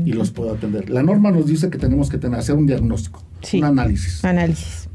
Y 0.05 0.13
los 0.13 0.31
puedo 0.31 0.53
atender. 0.53 0.89
La 0.89 1.03
norma 1.03 1.29
nos 1.31 1.45
dice 1.45 1.69
que 1.69 1.77
tenemos 1.77 2.09
que 2.09 2.17
tener, 2.17 2.39
hacer 2.39 2.55
un 2.55 2.65
diagnóstico, 2.65 3.21
Sí. 3.41 3.57
un 3.57 3.65
análisis. 3.65 4.23
Análisis. 4.23 4.87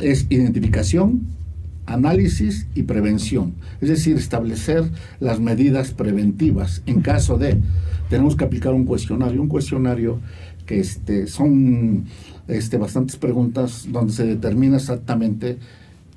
Es 0.00 0.26
identificación, 0.28 1.22
análisis 1.92 2.66
y 2.74 2.82
prevención. 2.84 3.54
Es 3.80 3.88
decir, 3.88 4.16
establecer 4.16 4.84
las 5.20 5.40
medidas 5.40 5.92
preventivas 5.92 6.82
en 6.86 7.00
caso 7.00 7.38
de 7.38 7.58
tenemos 8.10 8.36
que 8.36 8.44
aplicar 8.44 8.72
un 8.74 8.84
cuestionario, 8.84 9.40
un 9.42 9.48
cuestionario 9.48 10.20
que 10.66 10.80
este, 10.80 11.26
son 11.26 12.04
este, 12.46 12.76
bastantes 12.78 13.16
preguntas 13.16 13.86
donde 13.90 14.12
se 14.12 14.24
determina 14.26 14.76
exactamente 14.76 15.58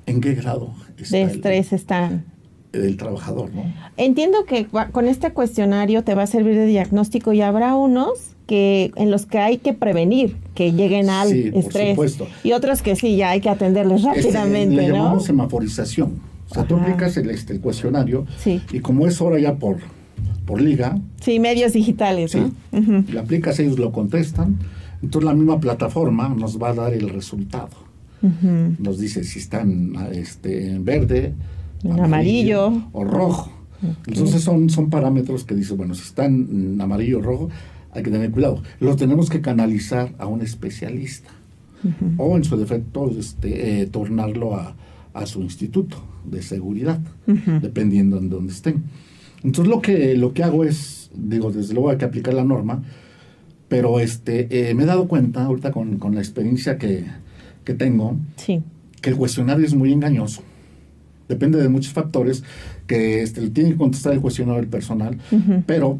en 0.06 0.20
qué 0.20 0.34
grado 0.34 0.74
está 0.98 1.16
De 1.16 1.22
el- 1.22 1.30
estrés 1.30 1.72
están. 1.72 2.24
el, 2.72 2.96
trabajador, 2.96 3.54
¿no? 3.54 3.64
Entiendo 3.96 4.44
que 4.46 4.66
con 4.92 5.06
este 5.06 5.32
cuestionario 5.32 6.04
te 6.04 6.14
va 6.14 6.22
a 6.24 6.26
servir 6.26 6.54
de 6.54 6.66
diagnóstico 6.66 7.32
y 7.32 7.40
habrá 7.40 7.74
unos 7.76 8.31
que 8.46 8.92
en 8.96 9.10
los 9.10 9.26
que 9.26 9.38
hay 9.38 9.58
que 9.58 9.72
prevenir 9.72 10.36
que 10.54 10.72
lleguen 10.72 11.08
al 11.10 11.28
Sí, 11.28 11.50
por 11.50 11.60
estrés 11.60 11.90
supuesto. 11.90 12.26
y 12.44 12.52
otros 12.52 12.82
que 12.82 12.96
sí 12.96 13.16
ya 13.16 13.30
hay 13.30 13.40
que 13.40 13.48
atenderles 13.48 14.04
Este, 14.04 14.22
rápidamente, 14.32 14.76
le 14.76 14.88
¿no? 14.88 14.94
llamamos 14.96 15.24
semaforización. 15.24 16.12
O 16.50 16.54
sea, 16.54 16.64
tú 16.64 16.76
aplicas 16.76 17.16
el, 17.16 17.30
este, 17.30 17.54
el 17.54 17.60
cuestionario 17.60 18.26
Sí. 18.38 18.60
y 18.72 18.80
como 18.80 19.06
es 19.06 19.20
ahora 19.20 19.38
ya 19.38 19.54
por, 19.54 19.78
por 20.44 20.60
liga, 20.60 20.98
Sí, 21.20 21.38
medios 21.40 21.72
digitales, 21.72 22.32
Sí. 22.32 22.40
¿no? 22.72 22.78
Ujú. 22.78 23.04
le 23.12 23.18
aplicas, 23.20 23.58
ellos 23.60 23.78
lo 23.78 23.90
contestan, 23.92 24.58
entonces 25.02 25.24
la 25.26 25.34
misma 25.34 25.58
plataforma 25.60 26.28
nos 26.28 26.60
va 26.60 26.70
a 26.70 26.74
dar 26.74 26.92
el 26.94 27.08
resultado. 27.08 27.70
Nos 28.78 28.98
dice 29.00 29.24
si 29.24 29.38
están 29.40 29.94
este, 30.12 30.68
en 30.70 30.84
verde, 30.84 31.34
En 31.82 31.98
amarillo. 31.98 32.72
o 32.92 33.02
rojo. 33.04 33.50
Entonces 34.06 34.42
son, 34.42 34.70
son 34.70 34.90
parámetros 34.90 35.42
que 35.42 35.56
dicen, 35.56 35.76
bueno, 35.76 35.94
si 35.94 36.02
están 36.02 36.34
en 36.50 36.80
amarillo 36.80 37.18
o 37.18 37.22
rojo, 37.22 37.48
hay 37.92 38.02
que 38.02 38.10
tener 38.10 38.30
cuidado. 38.30 38.62
Los 38.80 38.96
tenemos 38.96 39.30
que 39.30 39.40
canalizar 39.40 40.12
a 40.18 40.26
un 40.26 40.40
especialista. 40.42 41.30
O 42.16 42.36
en 42.36 42.44
su 42.44 42.56
defecto, 42.56 43.10
este, 43.18 43.82
eh, 43.82 43.86
tornarlo 43.86 44.54
a, 44.54 44.76
a 45.14 45.26
su 45.26 45.40
instituto 45.42 45.96
de 46.24 46.40
seguridad, 46.40 47.00
dependiendo 47.60 48.18
en 48.18 48.28
dónde 48.30 48.52
estén. 48.52 48.84
Entonces 49.42 49.68
lo 49.68 49.82
que, 49.82 50.14
lo 50.16 50.32
que 50.32 50.44
hago 50.44 50.62
es, 50.64 51.10
digo, 51.12 51.50
desde 51.50 51.74
luego 51.74 51.90
hay 51.90 51.96
que 51.98 52.04
aplicar 52.04 52.34
la 52.34 52.44
norma, 52.44 52.84
pero 53.68 53.98
este, 53.98 54.70
eh, 54.70 54.74
me 54.74 54.84
he 54.84 54.86
dado 54.86 55.08
cuenta 55.08 55.44
ahorita 55.44 55.72
con, 55.72 55.98
con 55.98 56.14
la 56.14 56.20
experiencia 56.20 56.78
que, 56.78 57.04
que 57.64 57.74
tengo, 57.74 58.16
Sí. 58.36 58.62
que 59.00 59.10
el 59.10 59.16
cuestionario 59.16 59.66
es 59.66 59.74
muy 59.74 59.92
engañoso. 59.92 60.42
Depende 61.28 61.60
de 61.60 61.68
muchos 61.68 61.92
factores 61.92 62.44
que 62.86 63.22
este, 63.22 63.40
le 63.40 63.50
tiene 63.50 63.70
que 63.70 63.76
contestar 63.76 64.12
el 64.12 64.20
cuestionario 64.20 64.60
del 64.60 64.70
personal, 64.70 65.18
pero 65.66 65.98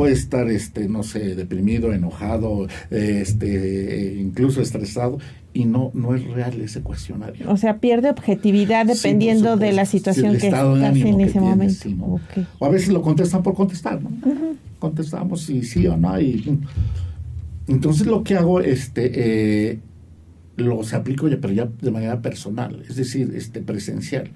puede 0.00 0.14
estar, 0.14 0.48
este, 0.48 0.88
no 0.88 1.02
sé, 1.02 1.34
deprimido, 1.34 1.92
enojado, 1.92 2.66
este, 2.90 4.16
incluso 4.18 4.62
estresado, 4.62 5.18
y 5.52 5.66
no, 5.66 5.90
no 5.92 6.14
es 6.14 6.24
real 6.24 6.58
ese 6.62 6.80
cuestionario. 6.80 7.50
O 7.50 7.58
sea, 7.58 7.80
pierde 7.80 8.08
objetividad 8.08 8.86
dependiendo 8.86 9.58
de 9.58 9.72
la 9.72 9.84
situación 9.84 10.38
que 10.38 10.46
está 10.46 10.62
en 10.62 11.20
ese 11.20 11.38
momento. 11.38 12.18
O 12.58 12.64
a 12.64 12.70
veces 12.70 12.88
lo 12.88 13.02
contestan 13.02 13.42
por 13.42 13.52
contestar, 13.52 14.00
¿no? 14.00 14.10
Contestamos 14.78 15.42
si 15.42 15.64
sí 15.64 15.86
o 15.86 15.98
no. 15.98 16.18
Y, 16.18 16.58
entonces 17.68 18.06
lo 18.06 18.24
que 18.24 18.36
hago, 18.36 18.62
este, 18.62 19.10
eh, 19.72 19.78
los 20.56 20.94
aplico 20.94 21.28
ya, 21.28 21.42
pero 21.42 21.52
ya 21.52 21.68
de 21.78 21.90
manera 21.90 22.22
personal, 22.22 22.82
es 22.88 22.96
decir, 22.96 23.34
este, 23.34 23.60
presencial 23.60 24.30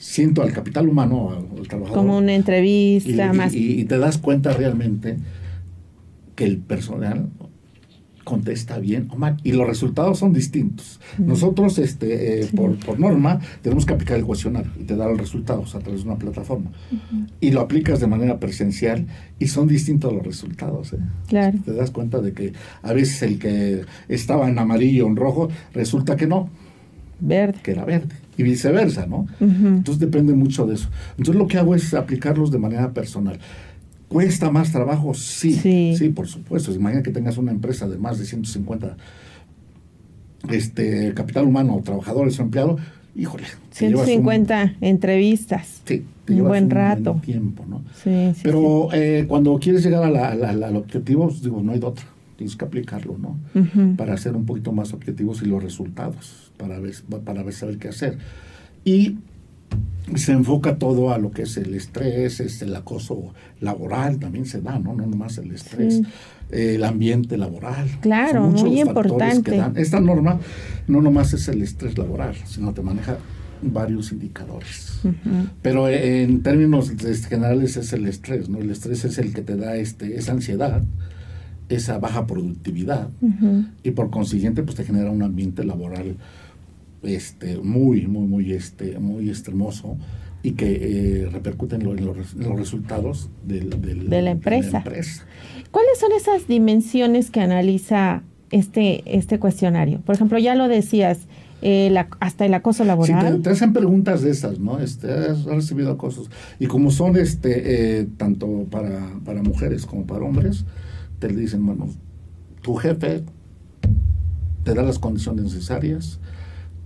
siento 0.00 0.42
al 0.42 0.52
capital 0.52 0.88
humano, 0.88 1.30
al, 1.30 1.68
trabajador. 1.68 1.96
Como 1.96 2.16
una 2.16 2.34
entrevista 2.34 3.26
y, 3.32 3.36
más. 3.36 3.54
Y, 3.54 3.84
te 3.84 3.98
das 3.98 4.18
cuenta 4.18 4.52
realmente 4.54 5.18
que 6.34 6.44
el 6.44 6.56
personal 6.56 7.28
contesta 8.24 8.78
bien 8.78 9.08
o 9.10 9.16
mal 9.16 9.36
y 9.42 9.52
los 9.52 9.66
resultados 9.66 10.18
son 10.18 10.32
distintos. 10.32 11.00
Nosotros, 11.18 11.78
este, 11.78 12.42
eh, 12.42 12.48
por, 12.54 12.98
norma, 12.98 13.40
tenemos 13.60 13.84
que 13.84 13.92
aplicar 13.92 14.16
el 14.16 14.24
cuestionario 14.24 14.70
y 14.80 14.84
te 14.84 14.96
da 14.96 15.06
los 15.06 15.18
resultados 15.18 15.74
a 15.74 15.80
través 15.80 16.02
de 16.02 16.08
una 16.08 16.18
plataforma. 16.18 16.70
Y 17.40 17.50
lo 17.50 17.60
aplicas 17.60 18.00
de 18.00 18.06
manera 18.06 18.40
presencial 18.40 19.06
y 19.38 19.48
son 19.48 19.68
distintos 19.68 20.12
los 20.14 20.24
resultados. 20.24 20.94
¿eh? 20.94 20.98
Claro. 21.28 21.58
Te 21.62 21.74
das 21.74 21.90
cuenta 21.90 22.20
de 22.20 22.32
que 22.32 22.52
a 22.82 22.92
veces 22.94 23.22
el 23.22 23.38
que 23.38 23.82
estaba 24.08 24.48
en 24.48 24.58
amarillo 24.58 25.04
o 25.04 25.08
en 25.08 25.16
rojo 25.16 25.50
resulta 25.74 26.16
que 26.16 26.26
no. 26.26 26.48
Verde. 27.20 27.60
Que 27.62 27.72
era 27.72 27.84
verde 27.84 28.19
y 28.40 28.42
viceversa, 28.42 29.06
¿no? 29.06 29.26
Entonces 29.38 29.98
depende 29.98 30.32
mucho 30.32 30.66
de 30.66 30.74
eso. 30.74 30.88
Entonces 31.18 31.36
lo 31.36 31.46
que 31.46 31.58
hago 31.58 31.74
es 31.74 31.92
aplicarlos 31.92 32.50
de 32.50 32.58
manera 32.58 32.92
personal. 32.92 33.38
¿Cuesta 34.08 34.50
más 34.50 34.72
trabajo? 34.72 35.12
Sí, 35.12 35.52
sí, 35.52 36.08
por 36.08 36.26
supuesto. 36.26 36.72
Imagina 36.72 37.02
que 37.02 37.10
tengas 37.10 37.36
una 37.36 37.52
empresa 37.52 37.86
de 37.86 37.98
más 37.98 38.18
de 38.18 38.24
150 38.24 38.96
este, 40.48 41.12
capital 41.12 41.46
humano, 41.46 41.80
trabajadores 41.84 42.38
o 42.40 42.42
empleados, 42.42 42.80
híjole. 43.14 43.44
150 43.72 44.76
entrevistas. 44.80 45.82
Sí, 45.84 46.06
te 46.24 46.32
un 46.32 46.48
buen 46.48 46.70
rato. 46.70 47.20
tiempo, 47.22 47.64
¿no? 47.68 47.82
Sí, 48.02 48.32
Pero 48.42 48.88
eh, 48.94 49.26
cuando 49.28 49.58
quieres 49.58 49.84
llegar 49.84 50.04
a 50.04 50.10
la, 50.10 50.30
al 50.30 50.76
objetivo, 50.76 51.30
digo, 51.42 51.62
no 51.62 51.72
hay 51.72 51.78
de 51.78 51.86
otra. 51.86 52.06
Tienes 52.40 52.56
que 52.56 52.64
aplicarlo, 52.64 53.18
¿no? 53.18 53.38
Para 53.98 54.16
ser 54.16 54.34
un 54.34 54.46
poquito 54.46 54.72
más 54.72 54.94
objetivos 54.94 55.42
y 55.42 55.44
los 55.44 55.62
resultados 55.62 56.50
para 56.56 56.80
ver, 56.80 56.94
para 57.22 57.42
ver 57.42 57.52
saber 57.52 57.76
qué 57.76 57.88
hacer. 57.88 58.16
Y 58.82 59.18
se 60.14 60.32
enfoca 60.32 60.78
todo 60.78 61.12
a 61.12 61.18
lo 61.18 61.32
que 61.32 61.42
es 61.42 61.58
el 61.58 61.74
estrés, 61.74 62.40
es 62.40 62.62
el 62.62 62.74
acoso 62.74 63.34
laboral, 63.60 64.18
también 64.18 64.46
se 64.46 64.62
da, 64.62 64.78
¿no? 64.78 64.94
No 64.94 65.04
nomás 65.04 65.36
el 65.36 65.52
estrés, 65.52 66.00
el 66.50 66.82
ambiente 66.82 67.36
laboral. 67.36 67.90
Claro, 68.00 68.48
muy 68.48 68.80
importante. 68.80 69.62
Esta 69.76 70.00
norma 70.00 70.40
no 70.88 71.02
nomás 71.02 71.34
es 71.34 71.46
el 71.48 71.60
estrés 71.60 71.98
laboral, 71.98 72.36
sino 72.46 72.72
te 72.72 72.80
maneja 72.80 73.18
varios 73.60 74.12
indicadores. 74.12 75.02
Pero 75.60 75.90
en 75.90 76.42
términos 76.42 76.90
generales 77.28 77.76
es 77.76 77.92
el 77.92 78.06
estrés, 78.06 78.48
¿no? 78.48 78.60
El 78.60 78.70
estrés 78.70 79.04
es 79.04 79.18
el 79.18 79.34
que 79.34 79.42
te 79.42 79.56
da 79.56 79.76
este, 79.76 80.16
esa 80.16 80.32
ansiedad, 80.32 80.82
esa 81.70 81.98
baja 81.98 82.26
productividad 82.26 83.08
y 83.82 83.92
por 83.92 84.10
consiguiente 84.10 84.62
pues 84.62 84.76
te 84.76 84.84
genera 84.84 85.10
un 85.10 85.22
ambiente 85.22 85.64
laboral 85.64 86.16
este, 87.02 87.58
muy, 87.58 88.06
muy, 88.06 88.26
muy, 88.26 88.52
este, 88.52 88.98
muy 88.98 89.30
extremoso 89.30 89.96
y 90.42 90.52
que 90.52 91.22
eh, 91.22 91.28
repercute 91.30 91.76
en, 91.76 91.84
los, 91.84 92.56
resultados 92.56 93.30
del, 93.46 93.70
de, 93.80 94.22
la 94.22 94.30
empresa. 94.30 94.82
¿Cuáles 94.82 95.98
son 95.98 96.12
esas 96.16 96.46
dimensiones 96.48 97.30
que 97.30 97.40
analiza 97.40 98.22
este, 98.50 99.02
este 99.06 99.38
cuestionario? 99.38 100.00
Por 100.00 100.14
ejemplo, 100.14 100.38
ya 100.38 100.54
lo 100.54 100.68
decías, 100.68 101.26
eh, 101.62 101.94
hasta 102.20 102.46
el 102.46 102.54
acoso 102.54 102.84
laboral. 102.84 103.36
Sí, 103.36 103.42
te, 103.42 103.50
hacen 103.50 103.72
preguntas 103.72 104.22
de 104.22 104.30
esas, 104.30 104.58
¿no? 104.58 104.80
Este, 104.80 105.12
has, 105.12 105.44
recibido 105.44 105.92
acosos. 105.92 106.30
Y 106.58 106.66
como 106.66 106.90
son 106.90 107.16
este, 107.16 108.00
eh, 108.00 108.08
tanto 108.16 108.66
para, 108.70 109.12
para 109.24 109.42
mujeres 109.42 109.84
como 109.84 110.06
para 110.06 110.24
hombres, 110.24 110.64
te 111.20 111.28
dicen, 111.28 111.64
bueno, 111.64 111.88
tu 112.62 112.74
jefe 112.74 113.22
te 114.64 114.74
da 114.74 114.82
las 114.82 114.98
condiciones 114.98 115.44
necesarias, 115.44 116.18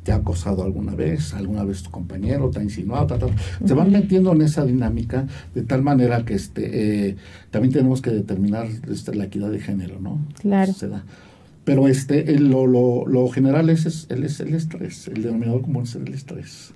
te 0.02 0.12
ha 0.12 0.16
acosado 0.16 0.62
alguna 0.62 0.94
vez, 0.94 1.32
alguna 1.32 1.64
vez 1.64 1.82
tu 1.82 1.90
compañero 1.90 2.50
te 2.50 2.58
ha 2.58 2.62
insinuado, 2.62 3.18
se 3.64 3.74
van 3.74 3.90
metiendo 3.90 4.32
en 4.32 4.42
esa 4.42 4.64
dinámica 4.64 5.26
de 5.54 5.62
tal 5.62 5.82
manera 5.82 6.24
que 6.24 6.34
este 6.34 7.08
eh, 7.08 7.16
también 7.50 7.72
tenemos 7.72 8.02
que 8.02 8.10
determinar 8.10 8.66
este, 8.90 9.14
la 9.14 9.24
equidad 9.24 9.50
de 9.50 9.60
género, 9.60 10.00
¿no? 10.00 10.20
Claro. 10.40 10.72
Pero 11.64 11.88
este, 11.88 12.38
lo, 12.38 12.66
lo, 12.66 13.06
lo, 13.06 13.28
general 13.28 13.70
es, 13.70 13.86
es, 13.86 14.06
el, 14.10 14.24
es 14.24 14.38
el 14.40 14.54
estrés, 14.54 15.08
el 15.08 15.22
denominador 15.22 15.62
común 15.62 15.84
es 15.84 15.94
el 15.94 16.12
estrés. 16.12 16.74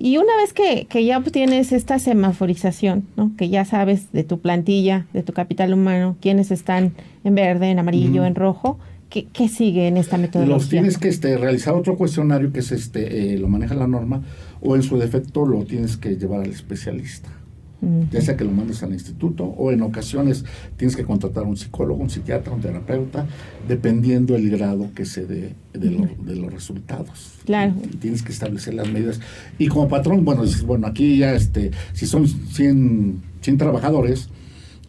Y 0.00 0.16
una 0.16 0.36
vez 0.36 0.52
que, 0.52 0.86
que, 0.88 1.04
ya 1.04 1.18
obtienes 1.18 1.72
esta 1.72 1.98
semaforización, 1.98 3.04
¿no? 3.16 3.32
que 3.36 3.48
ya 3.48 3.64
sabes 3.64 4.12
de 4.12 4.22
tu 4.22 4.38
plantilla, 4.38 5.06
de 5.12 5.24
tu 5.24 5.32
capital 5.32 5.74
humano, 5.74 6.16
quiénes 6.20 6.52
están 6.52 6.92
en 7.24 7.34
verde, 7.34 7.70
en 7.70 7.80
amarillo, 7.80 8.24
en 8.24 8.36
rojo, 8.36 8.78
¿Qué, 9.10 9.48
sigue 9.48 9.88
en 9.88 9.96
esta 9.96 10.18
metodología? 10.18 10.56
Los 10.56 10.68
tienes 10.68 10.98
que 10.98 11.08
este, 11.08 11.38
realizar 11.38 11.74
otro 11.74 11.96
cuestionario 11.96 12.52
que 12.52 12.60
es 12.60 12.72
este, 12.72 13.32
eh, 13.32 13.38
lo 13.38 13.48
maneja 13.48 13.74
la 13.74 13.86
norma, 13.86 14.22
o 14.60 14.76
en 14.76 14.82
su 14.82 14.98
defecto 14.98 15.46
lo 15.46 15.64
tienes 15.64 15.96
que 15.96 16.16
llevar 16.16 16.42
al 16.42 16.50
especialista. 16.50 17.30
Ya 18.10 18.20
sea 18.20 18.36
que 18.36 18.44
lo 18.44 18.50
mandes 18.50 18.82
al 18.82 18.92
instituto 18.92 19.44
o 19.44 19.70
en 19.70 19.82
ocasiones 19.82 20.44
tienes 20.76 20.96
que 20.96 21.04
contratar 21.04 21.44
a 21.44 21.46
un 21.46 21.56
psicólogo, 21.56 22.02
un 22.02 22.10
psiquiatra, 22.10 22.52
un 22.52 22.60
terapeuta, 22.60 23.26
dependiendo 23.68 24.34
el 24.34 24.50
grado 24.50 24.90
que 24.94 25.04
se 25.04 25.26
dé 25.26 25.54
de, 25.72 26.08
de 26.24 26.36
los 26.36 26.52
resultados. 26.52 27.38
Claro. 27.44 27.74
tienes 28.00 28.22
que 28.22 28.32
establecer 28.32 28.74
las 28.74 28.90
medidas. 28.90 29.20
Y 29.58 29.68
como 29.68 29.88
patrón, 29.88 30.24
bueno, 30.24 30.42
bueno, 30.66 30.86
aquí 30.88 31.18
ya, 31.18 31.34
este, 31.34 31.70
si 31.92 32.06
son 32.06 32.26
100, 32.26 33.22
100 33.42 33.58
trabajadores, 33.58 34.28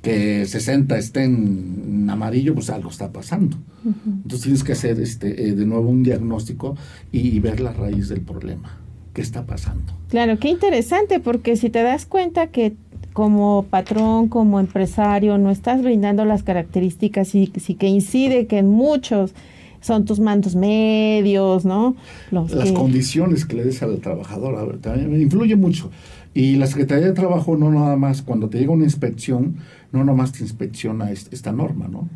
que 0.02 0.46
60 0.46 0.98
estén 0.98 1.84
en 1.86 2.10
amarillo, 2.10 2.54
pues 2.54 2.70
algo 2.70 2.90
está 2.90 3.12
pasando. 3.12 3.58
Entonces 3.86 4.42
tienes 4.42 4.64
que 4.64 4.74
hacer 4.74 5.00
este, 5.00 5.48
eh, 5.48 5.54
de 5.54 5.66
nuevo 5.66 5.90
un 5.90 6.04
diagnóstico 6.04 6.76
y, 7.12 7.40
ver 7.40 7.60
la 7.60 7.74
raíz 7.74 8.10
del 8.10 8.22
problema. 8.22 8.78
¿Qué 9.20 9.24
está 9.24 9.46
pasando? 9.46 9.92
Claro, 10.08 10.40
qué 10.40 10.48
interesante, 10.48 11.20
porque 11.20 11.58
si 11.58 11.70
te 11.70 11.84
das 11.84 12.06
cuenta 12.06 12.48
que 12.48 12.72
como 13.12 13.66
patrón, 13.70 14.30
como 14.30 14.62
empresario, 14.62 15.38
no 15.38 15.52
estás 15.52 15.84
brindando 15.84 16.24
las 16.24 16.42
características 16.42 17.36
y, 17.36 17.52
sí 17.58 17.76
que 17.76 17.88
incide 17.88 18.48
que 18.48 18.60
en 18.60 18.70
muchos 18.70 19.34
son 19.82 20.06
tus 20.06 20.22
mandos 20.22 20.56
medios, 20.56 21.66
¿no? 21.66 21.98
las 22.32 22.72
condiciones 22.72 23.44
que 23.44 23.58
le 23.58 23.66
des 23.66 23.84
al 23.84 24.00
trabajador 24.00 24.78
también 24.80 25.22
influye 25.22 25.58
mucho. 25.58 25.92
Y 26.34 26.56
la 26.56 26.68
Secretaría 26.68 27.08
de 27.08 27.12
Trabajo 27.12 27.58
no 27.58 27.70
nada 27.72 27.98
más, 27.98 28.22
cuando 28.22 28.48
te 28.48 28.58
llega 28.58 28.72
una 28.72 28.86
inspección, 28.86 29.58
no 29.92 30.06
nomás 30.06 30.32
te 30.32 30.44
inspecciona 30.44 31.12
esta 31.12 31.52
norma, 31.52 31.90
¿no? 31.90 32.08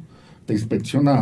Te 0.45 0.53
inspecciona, 0.53 1.21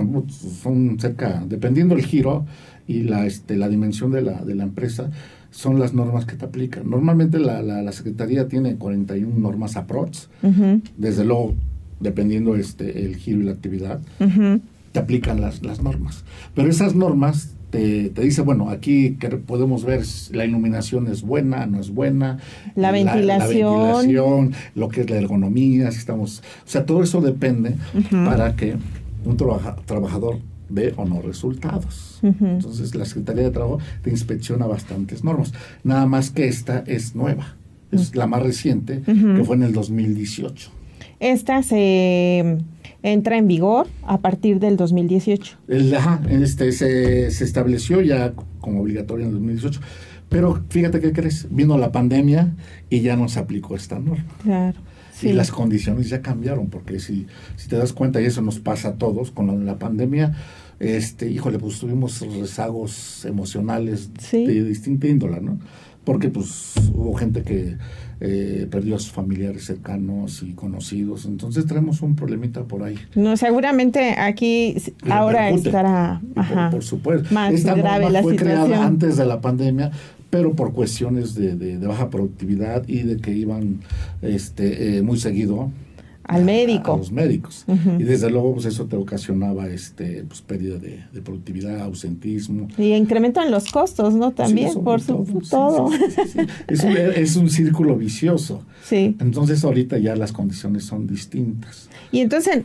son 0.62 1.00
cerca, 1.00 1.44
dependiendo 1.44 1.96
el 1.96 2.06
giro 2.06 2.46
y 2.88 3.02
la, 3.02 3.26
este, 3.26 3.56
la 3.56 3.68
dimensión 3.68 4.12
de 4.12 4.22
la, 4.22 4.44
de 4.44 4.54
la 4.54 4.64
empresa, 4.64 5.10
son 5.52 5.80
las 5.80 5.94
normas 5.94 6.26
que 6.26 6.36
te 6.36 6.46
aplican. 6.46 6.90
Normalmente 6.90 7.38
la, 7.38 7.62
la, 7.62 7.92
Secretaría 7.92 8.48
tiene 8.48 8.78
41 8.78 9.38
normas 9.38 9.76
APROCH, 9.78 10.18
desde 10.98 11.26
luego, 11.26 11.54
dependiendo 12.00 12.56
este, 12.56 13.06
el 13.06 13.18
giro 13.18 13.42
y 13.42 13.44
la 13.44 13.52
actividad, 13.52 14.00
te 14.92 15.00
aplican 15.00 15.42
las, 15.42 15.62
las 15.62 15.82
normas. 15.82 16.24
Pero 16.56 16.70
esas 16.70 16.96
normas 16.96 17.54
te, 17.70 18.10
te, 18.10 18.22
dice, 18.22 18.42
bueno, 18.42 18.70
aquí 18.70 19.16
que 19.16 19.30
podemos 19.30 19.86
ver 19.86 20.04
la 20.32 20.46
iluminación 20.46 21.08
es 21.08 21.22
buena, 21.22 21.66
no 21.66 21.80
es 21.80 21.90
buena. 21.90 22.40
La 22.76 22.92
ventilación. 22.92 24.54
lo 24.76 24.90
que 24.90 25.02
es 25.02 25.10
la 25.10 25.18
ergonomía, 25.18 25.92
si 25.92 26.00
estamos... 26.00 26.44
O 26.66 26.70
sea, 26.70 26.86
todo 26.86 27.04
eso 27.04 27.22
depende 27.22 27.76
para 28.26 28.56
que 28.56 28.76
un 29.26 29.38
trabajador 29.38 30.40
ve 30.72 30.94
o 30.98 31.06
no 31.06 31.22
resultados. 31.22 32.20
Entonces, 32.22 32.96
la 32.96 33.06
Secretaría 33.06 33.44
de 33.44 33.52
Trabajo 33.52 33.80
te 34.02 34.10
inspecciona 34.10 34.66
bastantes 34.66 35.24
normas. 35.24 35.54
Nada 35.84 36.06
más 36.06 36.30
que 36.30 36.48
esta 36.48 36.84
es 36.88 37.16
nueva. 37.16 37.56
Es 37.92 38.16
la 38.16 38.26
más 38.26 38.42
reciente, 38.42 39.02
que 39.06 39.44
fue 39.44 39.56
en 39.58 39.64
el 39.64 39.74
2018. 39.74 40.72
Esta 41.20 41.62
se 41.62 42.58
entra 43.04 43.38
en 43.38 43.48
vigor 43.48 43.88
a 44.04 44.20
partir 44.20 44.60
del 44.60 44.78
2018. 44.78 45.58
El, 45.68 45.94
ajá, 45.96 46.22
este, 46.30 46.72
se, 46.72 47.28
estableció 47.28 48.02
ya 48.02 48.34
como 48.60 48.82
obligatorio 48.82 49.26
en 49.26 49.32
el 49.32 49.36
2018. 49.36 49.82
Pero 50.30 50.64
fíjate 50.70 51.02
qué 51.02 51.12
crees, 51.12 51.48
vino 51.52 51.78
la 51.78 51.92
pandemia 51.92 52.56
y 52.90 53.02
ya 53.02 53.18
no 53.18 53.28
se 53.28 53.40
aplicó 53.40 53.76
esta 53.76 54.00
norma. 54.00 54.26
Claro. 54.44 54.80
Y 55.22 55.34
las 55.34 55.52
condiciones 55.52 56.10
ya 56.10 56.22
cambiaron, 56.22 56.70
porque 56.70 57.00
si, 57.00 57.28
si 57.56 57.68
te 57.68 57.76
das 57.76 57.94
cuenta, 57.94 58.22
y 58.22 58.26
eso 58.26 58.42
nos 58.42 58.60
pasa 58.60 58.90
a 58.90 58.94
todos, 58.96 59.30
con 59.30 59.66
la, 59.66 59.78
pandemia, 59.78 60.34
este, 60.82 61.30
híjole, 61.30 61.60
pues 61.60 61.80
tuvimos 61.80 62.20
rezagos 62.22 63.24
emocionales 63.26 64.10
de 64.32 64.64
distinta 64.64 65.08
índole, 65.08 65.40
¿no? 65.40 65.60
porque 66.04 66.30
pues 66.30 66.74
hubo 66.94 67.14
gente 67.14 67.44
que 67.44 67.78
eh, 68.20 68.68
perdió 68.70 68.96
a 68.96 69.00
sus 69.00 69.12
familiares 69.12 69.66
cercanos 69.66 70.44
y 70.44 70.54
conocidos, 70.54 71.26
entonces 71.26 71.66
tenemos 71.66 72.02
un 72.02 72.16
problemita 72.16 72.64
por 72.64 72.84
ahí. 72.84 72.98
No, 73.16 73.38
seguramente 73.38 74.16
aquí 74.18 74.76
ahora 75.10 75.50
estará 75.50 76.22
por, 76.72 76.84
supuesto. 76.84 77.34
más 77.34 77.64
grave 77.64 78.10
la 78.10 78.22
fue 78.22 78.34
situación. 78.34 78.66
creada 78.66 78.86
antes 78.86 79.18
de 79.18 79.26
la 79.26 79.42
pandemia, 79.42 79.92
pero 80.30 80.54
por 80.54 80.74
cuestiones 80.74 81.36
de, 81.36 81.56
de, 81.56 81.78
baja 81.86 82.10
productividad 82.10 82.88
y 82.88 83.04
de 83.04 83.18
que 83.18 83.32
iban 83.32 83.82
este, 84.22 84.98
eh, 84.98 85.02
muy 85.02 85.20
seguido 85.20 85.72
al 86.32 86.46
médico. 86.46 86.94
A, 86.94 86.98
los 86.98 87.12
médicos. 87.12 87.66
Y 88.00 88.04
desde 88.04 88.30
luego, 88.30 88.54
pues 88.54 88.66
eso 88.66 88.86
te 88.86 88.96
ocasionaba 88.96 89.68
este, 89.68 90.24
pues, 90.24 90.42
pérdida 90.42 90.78
de, 90.78 91.22
productividad, 91.22 91.82
ausentismo. 91.82 92.70
Y 92.78 92.94
incremento 92.94 93.42
en 93.42 93.52
los 93.52 93.70
costos, 93.70 94.14
¿no? 94.14 94.32
También, 94.32 94.82
por 94.82 95.02
su 95.02 95.42
todo. 95.50 95.90
es, 96.68 96.84
un, 96.84 96.98
es, 97.16 97.36
un, 97.36 97.50
círculo 97.50 97.98
vicioso. 97.98 98.64
Sí. 98.84 99.18
Entonces, 99.20 99.64
ahorita 99.66 99.98
ya 99.98 100.16
las 100.16 100.32
condiciones 100.32 100.86
son 100.86 101.06
distintas. 101.06 101.90
Y 102.14 102.22
entonces, 102.22 102.64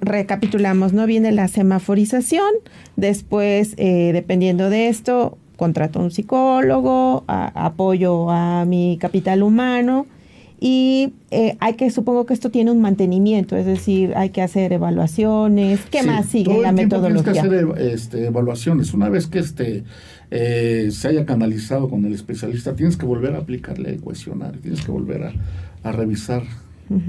recapitulamos, 0.00 0.92
¿no? 0.92 1.06
Viene 1.06 1.32
la 1.32 1.48
semaforización, 1.48 2.50
después, 2.96 3.74
eh, 3.76 4.10
dependiendo 4.12 4.70
de 4.70 4.88
esto, 4.88 5.36
contrato 5.56 5.98
a 5.98 6.02
un 6.04 6.12
psicólogo, 6.12 7.24
apoyo 7.26 8.30
a 8.30 8.64
mi 8.66 8.98
capital 9.00 9.42
humano 9.42 10.06
y 10.62 11.14
eh, 11.30 11.56
hay 11.58 11.72
que, 11.74 11.90
supongo 11.90 12.26
que 12.26 12.34
esto 12.34 12.50
tiene 12.50 12.70
un 12.70 12.82
mantenimiento, 12.82 13.56
es 13.56 13.64
decir, 13.64 14.12
hay 14.14 14.28
que 14.28 14.42
hacer 14.42 14.74
evaluaciones. 14.74 15.80
¿Qué 15.90 16.02
más 16.02 16.26
sigue 16.26 16.60
la 16.60 16.70
metodología? 16.70 17.32
Tienes 17.32 17.50
que 17.50 17.56
hacer 17.56 17.92
este, 17.92 18.26
evaluaciones. 18.26 18.92
Una 18.92 19.08
vez 19.08 19.26
que 19.26 19.38
este 19.38 19.84
eh, 20.30 20.90
se 20.92 21.08
haya 21.08 21.24
canalizado 21.24 21.88
con 21.88 22.04
el 22.04 22.12
especialista, 22.12 22.76
tienes 22.76 22.98
que 22.98 23.06
volver 23.06 23.36
a 23.36 23.38
aplicarle 23.38 23.88
el 23.88 24.00
cuestionario, 24.00 24.60
tienes 24.60 24.84
que 24.84 24.92
volver 24.92 25.32
a, 25.82 25.92
revisar 25.92 26.42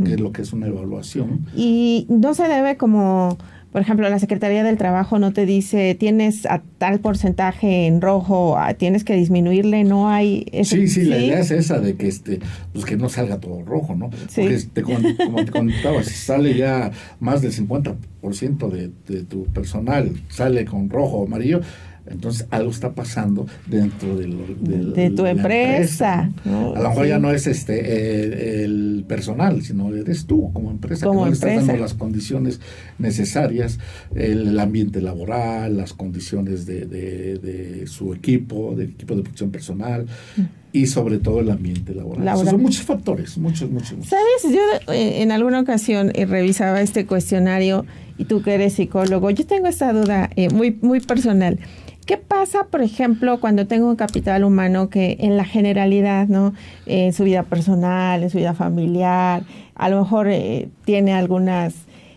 qué 0.05 0.13
es 0.13 0.19
lo 0.21 0.31
que 0.31 0.43
es 0.43 0.53
una 0.53 0.67
evaluación. 0.67 1.45
Y 1.53 2.05
no 2.07 2.33
se 2.33 2.47
debe 2.47 2.77
como 2.77 3.37
por 3.71 3.81
ejemplo, 3.81 4.09
la 4.09 4.19
Secretaría 4.19 4.63
del 4.63 4.77
Trabajo 4.77 5.17
no 5.17 5.31
te 5.31 5.45
dice 5.45 5.95
tienes 5.95 6.45
a 6.45 6.61
tal 6.77 6.99
porcentaje 6.99 7.87
en 7.87 8.01
rojo, 8.01 8.57
tienes 8.77 9.03
que 9.03 9.15
disminuirle, 9.15 9.83
no 9.83 10.09
hay 10.09 10.45
sí, 10.63 10.87
sí, 10.87 11.03
la 11.03 11.17
idea 11.17 11.39
es 11.39 11.51
esa 11.51 11.79
de 11.79 11.95
que 11.95 12.07
este 12.07 12.39
pues 12.73 12.85
que 12.85 12.97
no 12.97 13.07
salga 13.07 13.39
todo 13.39 13.63
rojo, 13.63 13.95
¿no? 13.95 14.09
Sí. 14.27 14.41
Porque 14.41 14.55
este, 14.55 14.81
como, 14.81 15.45
te 15.45 15.51
contaba, 15.51 16.03
si 16.03 16.13
sale 16.13 16.55
ya 16.55 16.91
más 17.19 17.41
del 17.41 17.53
50% 17.53 18.69
de, 18.69 18.91
de 19.07 19.23
tu 19.23 19.45
personal 19.45 20.11
sale 20.29 20.65
con 20.65 20.89
rojo 20.89 21.17
o 21.17 21.25
amarillo, 21.25 21.61
entonces 22.07 22.47
algo 22.49 22.71
está 22.71 22.93
pasando 22.93 23.45
dentro 23.67 24.17
de, 24.17 24.27
de, 24.27 25.09
tu 25.11 25.25
empresa. 25.25 26.31
a 26.45 26.81
lo 26.81 26.89
mejor 26.89 27.07
ya 27.07 27.19
no 27.19 27.31
es 27.31 27.47
este 27.47 27.79
eh, 27.79 28.63
el 28.63 29.05
personal, 29.07 29.61
sino 29.61 29.93
eres 29.93 30.25
tú 30.25 30.51
como 30.53 30.71
empresa 30.71 31.05
como 31.05 31.23
que 31.23 31.29
no 31.29 31.33
estás 31.33 31.67
dando 31.67 31.81
las 31.81 31.93
condiciones 31.93 32.59
necesarias, 32.97 33.79
el, 34.15 34.59
ambiente 34.59 35.01
laboral, 35.01 35.77
las 35.77 35.93
condiciones 35.93 36.65
de, 36.65 37.83
su 37.87 38.13
equipo, 38.13 38.75
del 38.75 38.89
equipo 38.89 39.15
de 39.15 39.23
producción 39.23 39.51
personal. 39.51 40.05
Mm. 40.37 40.60
Y 40.73 40.87
sobre 40.87 41.17
todo 41.17 41.41
el 41.41 41.51
ambiente 41.51 41.93
laboral. 41.93 42.45
son 42.45 42.61
muchos 42.61 42.83
factores, 42.83 43.37
muchos, 43.37 43.69
muchos. 43.69 44.05
Sabes, 44.05 44.43
yo 44.43 44.93
eh, 44.93 45.21
en 45.21 45.31
alguna 45.31 45.59
ocasión 45.59 46.11
eh, 46.15 46.25
revisaba 46.25 46.81
este 46.81 47.05
cuestionario 47.05 47.85
y 48.17 48.25
tú 48.25 48.41
que 48.41 48.53
eres 48.53 48.73
psicólogo, 48.73 49.29
yo 49.31 49.45
tengo 49.45 49.67
esta 49.67 49.91
duda 49.91 50.29
muy, 50.53 50.77
muy 50.81 50.99
personal. 50.99 51.59
¿Qué 52.05 52.17
pasa, 52.17 52.65
por 52.65 52.81
ejemplo, 52.81 53.39
cuando 53.39 53.67
tengo 53.67 53.87
un 53.87 53.95
capital 53.95 54.43
humano 54.43 54.89
que 54.89 55.17
en 55.19 55.37
la 55.37 55.45
generalidad, 55.45 56.27
¿no? 56.27 56.53
En 56.85 57.13
su 57.13 57.23
vida 57.23 57.43
personal, 57.43 58.23
en 58.23 58.29
su 58.29 58.37
vida 58.39 58.53
familiar, 58.53 59.43
a 59.75 59.89
lo 59.89 60.01
mejor 60.01 60.27
eh, 60.27 60.67
tiene 60.83 61.13
algunos 61.13 61.73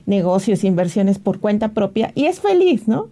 negocios, 0.07 0.65
inversiones 0.65 1.19
por 1.19 1.39
cuenta 1.39 1.69
propia 1.73 2.13
y 2.15 2.25
es 2.25 2.41
feliz, 2.41 2.89
¿no? 2.89 3.09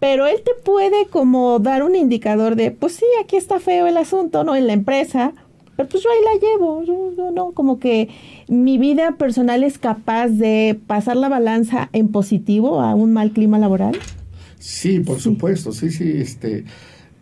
Pero 0.00 0.26
él 0.26 0.36
te 0.44 0.52
puede 0.64 1.06
como 1.06 1.58
dar 1.58 1.82
un 1.82 1.96
indicador 1.96 2.56
de, 2.56 2.70
pues 2.70 2.94
sí, 2.94 3.06
aquí 3.22 3.36
está 3.36 3.58
feo 3.58 3.86
el 3.86 3.96
asunto, 3.96 4.44
¿no? 4.44 4.54
En 4.54 4.66
la 4.66 4.72
empresa, 4.72 5.32
pero 5.78 5.88
pues 5.90 6.02
yo 6.02 6.10
ahí 6.10 6.18
la 6.24 6.48
llevo, 6.48 6.82
yo, 6.82 7.30
no, 7.30 7.52
como 7.52 7.78
que 7.78 8.08
mi 8.48 8.78
vida 8.78 9.12
personal 9.12 9.62
es 9.62 9.78
capaz 9.78 10.26
de 10.26 10.76
pasar 10.88 11.16
la 11.16 11.28
balanza 11.28 11.88
en 11.92 12.08
positivo 12.08 12.80
a 12.80 12.96
un 12.96 13.12
mal 13.12 13.30
clima 13.30 13.60
laboral. 13.60 13.96
Sí, 14.58 14.98
por 14.98 15.20
supuesto, 15.20 15.70
sí, 15.70 15.90
sí, 15.92 16.14
este, 16.16 16.64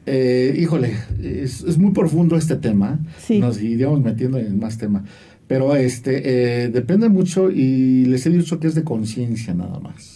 eh, 0.07 0.57
híjole, 0.59 0.97
es, 1.23 1.77
muy 1.77 1.93
profundo 1.93 2.35
este 2.35 2.57
tema, 2.57 2.99
nos 3.29 3.61
iríamos 3.61 4.01
metiendo 4.01 4.39
en 4.39 4.59
más 4.59 4.79
tema, 4.79 5.05
pero 5.47 5.77
este, 5.77 6.23
eh, 6.65 6.69
depende 6.69 7.11
mucho 7.11 7.51
y 7.51 8.07
les 8.07 8.25
he 8.25 8.31
dicho 8.31 8.59
que 8.59 8.69
es 8.69 8.75
de 8.75 8.85
conciencia 8.85 9.53
nada 9.53 9.81
más, 9.81 10.16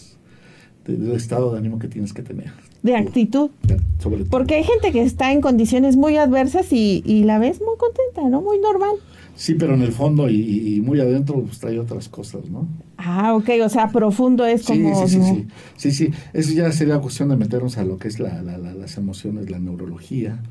del 0.97 1.13
estado 1.13 1.53
de 1.53 1.59
ánimo 1.59 1.79
que 1.79 1.89
tienes 1.89 2.13
que 2.13 2.23
tener. 2.23 2.51
De 2.83 2.97
actitud. 2.97 3.51
sobre. 3.99 4.25
Porque 4.25 4.57
hay 4.57 4.65
gente 4.65 4.93
que 4.93 5.03
está 5.03 5.33
en 5.33 5.41
condiciones 5.41 5.97
muy 5.97 6.17
adversas 6.17 6.73
y, 6.73 7.03
y 7.05 7.25
la 7.25 7.39
ves 7.39 7.61
muy 7.61 7.77
contenta, 7.77 8.29
¿no? 8.29 8.41
Muy 8.41 8.59
normal. 8.59 8.97
Sí, 9.41 9.55
pero 9.55 9.73
en 9.73 9.81
el 9.81 9.93
fondo 9.93 10.29
y, 10.29 10.83
muy 10.85 11.01
adentro 11.01 11.41
pues 11.43 11.59
trae 11.59 11.79
otras 11.79 12.11
cosas, 12.11 12.51
¿no? 12.51 12.69
Ah, 12.99 13.35
ok, 13.35 13.49
o 13.65 13.71
sea, 13.71 13.89
profundo 13.89 14.45
es 14.45 14.65
como... 14.65 15.07
Sí, 15.07 15.19
sí, 15.19 15.23
sí, 15.23 15.47
sí, 15.77 15.91
sí, 15.93 16.11
eso 16.35 16.53
ya 16.53 16.71
sería 16.73 16.99
cuestión 16.99 17.31
de 17.31 17.37
meternos 17.37 17.79
a 17.79 17.85
lo 17.85 17.97
que 17.97 18.09
es 18.09 18.21
la, 18.21 18.43
la, 18.43 18.59
las 18.59 18.99
emociones, 18.99 19.49
la 19.51 19.59
neurología, 19.59 20.43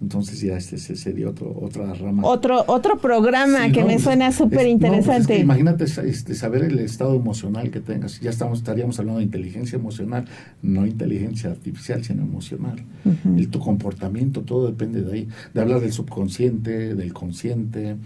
entonces 0.00 0.40
ya 0.40 0.56
este, 0.56 0.78
sería 0.78 1.28
otro, 1.28 1.54
otra 1.60 1.92
rama. 1.92 2.22
Otro, 2.24 2.64
otro 2.68 2.98
programa 2.98 3.70
que 3.70 3.84
me 3.84 3.94
pues, 3.94 4.02
suena 4.02 4.32
súper 4.32 4.66
interesante. 4.66 5.34
Pues 5.34 5.40
imagínate 5.40 5.84
este, 5.84 6.34
saber 6.34 6.64
el 6.64 6.78
estado 6.78 7.14
emocional 7.14 7.70
que 7.70 7.80
tengas. 7.80 8.18
Ya 8.20 8.30
estamos, 8.30 8.60
estaríamos 8.60 8.98
hablando 8.98 9.18
de 9.18 9.24
inteligencia 9.24 9.76
emocional, 9.76 10.24
no 10.62 10.86
inteligencia 10.86 11.50
artificial, 11.50 12.02
sino 12.02 12.22
emocional. 12.22 12.82
el, 13.36 13.48
tu 13.48 13.58
comportamiento, 13.60 14.40
todo 14.40 14.66
depende 14.66 15.02
de 15.02 15.12
ahí. 15.12 15.28
De 15.52 15.60
hablar 15.60 15.80
del 15.80 15.92
subconsciente, 15.92 16.94
del 16.94 17.12
consciente. 17.12 17.96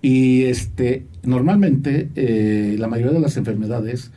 Y 0.00 0.44
este, 0.44 1.06
normalmente 1.24 2.08
eh, 2.14 2.76
la 2.78 2.88
mayoría 2.88 3.12
de 3.12 3.20
las 3.20 3.36
enfermedades 3.36 4.12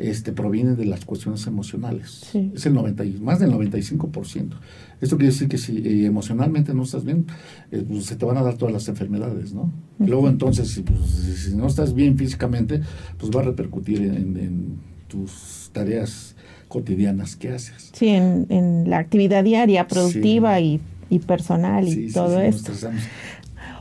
este, 0.00 0.32
provienen 0.32 0.76
de 0.76 0.86
las 0.86 1.04
cuestiones 1.04 1.46
emocionales. 1.46 2.34
Es 2.54 2.66
el 2.66 2.74
90, 2.74 3.04
más 3.20 3.38
del 3.38 3.52
95%. 3.52 4.54
Esto 5.00 5.16
quiere 5.16 5.32
decir 5.32 5.48
que 5.48 5.58
si 5.58 5.78
eh, 5.78 6.06
emocionalmente 6.06 6.74
no 6.74 6.82
estás 6.82 7.04
bien, 7.04 7.26
eh, 7.70 7.84
pues 7.86 8.06
se 8.06 8.16
te 8.16 8.24
van 8.24 8.36
a 8.36 8.42
dar 8.42 8.54
todas 8.54 8.72
las 8.72 8.86
enfermedades, 8.88 9.54
¿no? 9.54 9.72
Luego 9.98 10.28
entonces, 10.28 10.68
si, 10.68 10.82
pues, 10.82 10.98
si, 11.08 11.54
no 11.54 11.66
estás 11.66 11.94
bien 11.94 12.18
físicamente, 12.18 12.80
pues 13.18 13.30
va 13.34 13.40
a 13.40 13.44
repercutir 13.44 14.02
en, 14.02 14.90
tus 15.08 15.70
tareas 15.72 16.36
cotidianas 16.68 17.34
que 17.34 17.48
haces. 17.48 17.90
Sí, 17.92 18.08
en, 18.08 18.84
la 18.86 18.98
actividad 18.98 19.42
diaria, 19.42 19.88
productiva 19.88 20.60
y, 20.60 20.80
personal 21.26 21.88
y 21.88 22.12
todo 22.12 22.40
esto. 22.40 22.72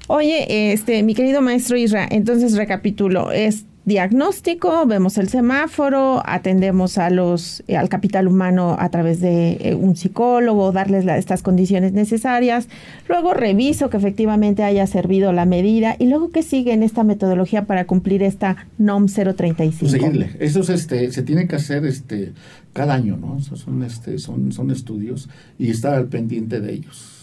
Oye, 0.08 0.74
este, 0.74 1.04
mi 1.04 1.14
querido 1.14 1.40
maestro 1.40 1.78
Isra, 1.78 2.08
entonces 2.10 2.56
recapitulo, 2.56 3.32
es 3.32 3.66
diagnóstico, 3.90 4.86
vemos 4.86 5.18
el 5.18 5.28
semáforo, 5.28 6.24
atendemos 6.26 6.98
a 6.98 7.10
los, 7.10 7.62
eh, 7.68 7.76
al 7.76 7.90
capital 7.90 8.30
humano 8.30 8.78
a 8.80 8.90
través 8.90 9.20
de 9.20 9.58
eh, 9.60 9.76
un 9.76 9.98
psicólogo, 9.98 10.72
darles 10.72 11.06
estas 11.06 11.44
condiciones 11.44 11.92
necesarias, 11.92 12.70
luego 13.10 13.34
reviso 13.34 13.90
que 13.90 13.98
efectivamente 13.98 14.64
haya 14.64 14.88
servido 14.88 15.34
la 15.34 15.44
medida 15.44 15.98
y 16.00 16.06
luego 16.06 16.30
que 16.30 16.44
sigue 16.44 16.72
en 16.72 16.84
esta 16.84 17.04
metodología 17.04 17.66
para 17.66 17.86
cumplir 17.86 18.24
esta 18.24 18.68
NOM 18.78 19.08
035. 19.08 19.92
Seguirle, 19.92 20.30
eso 20.40 20.62
este, 20.72 21.12
se 21.12 21.24
tiene 21.24 21.50
que 21.50 21.58
hacer 21.58 21.86
este, 21.86 22.32
cada 22.72 22.94
año, 22.94 23.18
¿no? 23.18 23.42
son, 23.42 23.84
este, 23.84 24.20
son, 24.20 24.54
son 24.54 24.72
estudios 24.72 25.28
y 25.58 25.70
estar 25.70 25.96
al 25.96 26.08
pendiente 26.08 26.62
de 26.62 26.72
ellos. 26.72 27.20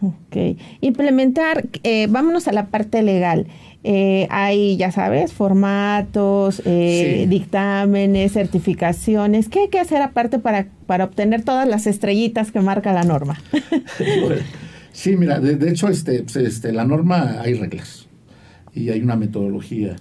Ok, 0.00 0.56
implementar, 0.80 1.66
eh, 1.82 2.06
vámonos 2.08 2.46
a 2.46 2.52
la 2.52 2.66
parte 2.66 3.02
legal. 3.02 3.48
Eh, 3.84 4.26
hay, 4.30 4.76
ya 4.76 4.90
sabes, 4.90 5.32
formatos, 5.32 6.60
eh, 6.64 7.26
dictámenes, 7.28 8.32
certificaciones. 8.32 9.48
¿Qué 9.48 9.60
hay 9.60 9.68
que 9.68 9.78
hacer 9.78 10.02
aparte 10.02 10.40
para, 10.40 10.66
para 10.86 11.04
obtener 11.04 11.42
todas 11.42 11.68
las 11.68 11.86
estrellitas 11.86 12.50
que 12.50 12.60
marca 12.60 12.92
la 12.92 13.04
norma? 13.04 13.40
sí, 14.92 15.16
mira, 15.16 15.38
de, 15.38 15.70
hecho, 15.70 15.88
este, 15.88 16.24
pues, 16.24 16.36
este, 16.36 16.72
la 16.72 16.84
norma 16.84 17.40
hay 17.40 17.54
reglas 17.54 18.08
y 18.74 18.90
hay 18.90 19.00
una 19.00 19.16
metodología 19.16 19.94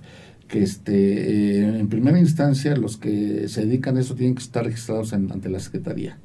que 0.48 0.64
este, 0.64 1.60
eh, 1.60 1.80
en 1.80 1.88
primera 1.88 2.18
instancia 2.20 2.76
los 2.76 2.98
que 2.98 3.48
se 3.48 3.66
dedican 3.66 3.98
a 3.98 4.02
eso 4.02 4.16
tienen 4.16 4.36
que 4.36 4.44
estar 4.44 4.66
registrados 4.66 5.14
ante 5.14 5.50
la 5.50 5.60
Secretaría 5.60 6.18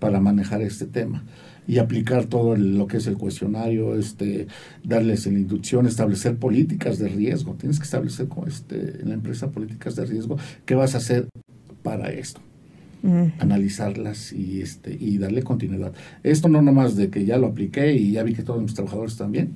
para 0.00 0.20
manejar 0.20 0.60
este 0.62 0.86
tema 0.86 1.24
y 1.68 1.78
aplicar 1.78 2.24
todo 2.24 2.56
lo 2.56 2.86
que 2.86 2.96
es 2.96 3.06
el 3.06 3.18
cuestionario, 3.18 3.94
este, 3.94 4.48
darles 4.82 5.26
la 5.26 5.38
inducción, 5.38 5.86
establecer 5.86 6.36
políticas 6.36 6.98
de 6.98 7.08
riesgo. 7.08 7.54
Tienes 7.54 7.78
que 7.78 7.84
establecer 7.84 8.26
con 8.26 8.48
este, 8.48 9.02
en 9.02 9.10
la 9.10 9.14
empresa 9.14 9.50
políticas 9.50 9.94
de 9.94 10.06
riesgo. 10.06 10.38
¿Qué 10.64 10.74
vas 10.74 10.94
a 10.94 10.98
hacer 10.98 11.28
para 11.84 12.10
esto? 12.10 12.40
analizarlas 13.38 14.32
y 14.32 14.60
este 14.60 14.92
y 14.92 15.18
darle 15.18 15.44
continuidad. 15.44 15.92
Esto 16.24 16.48
no 16.48 16.62
nomás 16.62 16.96
de 16.96 17.10
que 17.10 17.24
ya 17.24 17.38
lo 17.38 17.46
apliqué 17.46 17.94
y 17.94 18.10
ya 18.10 18.24
vi 18.24 18.34
que 18.34 18.42
todos 18.42 18.60
mis 18.60 18.74
trabajadores 18.74 19.16
también. 19.16 19.52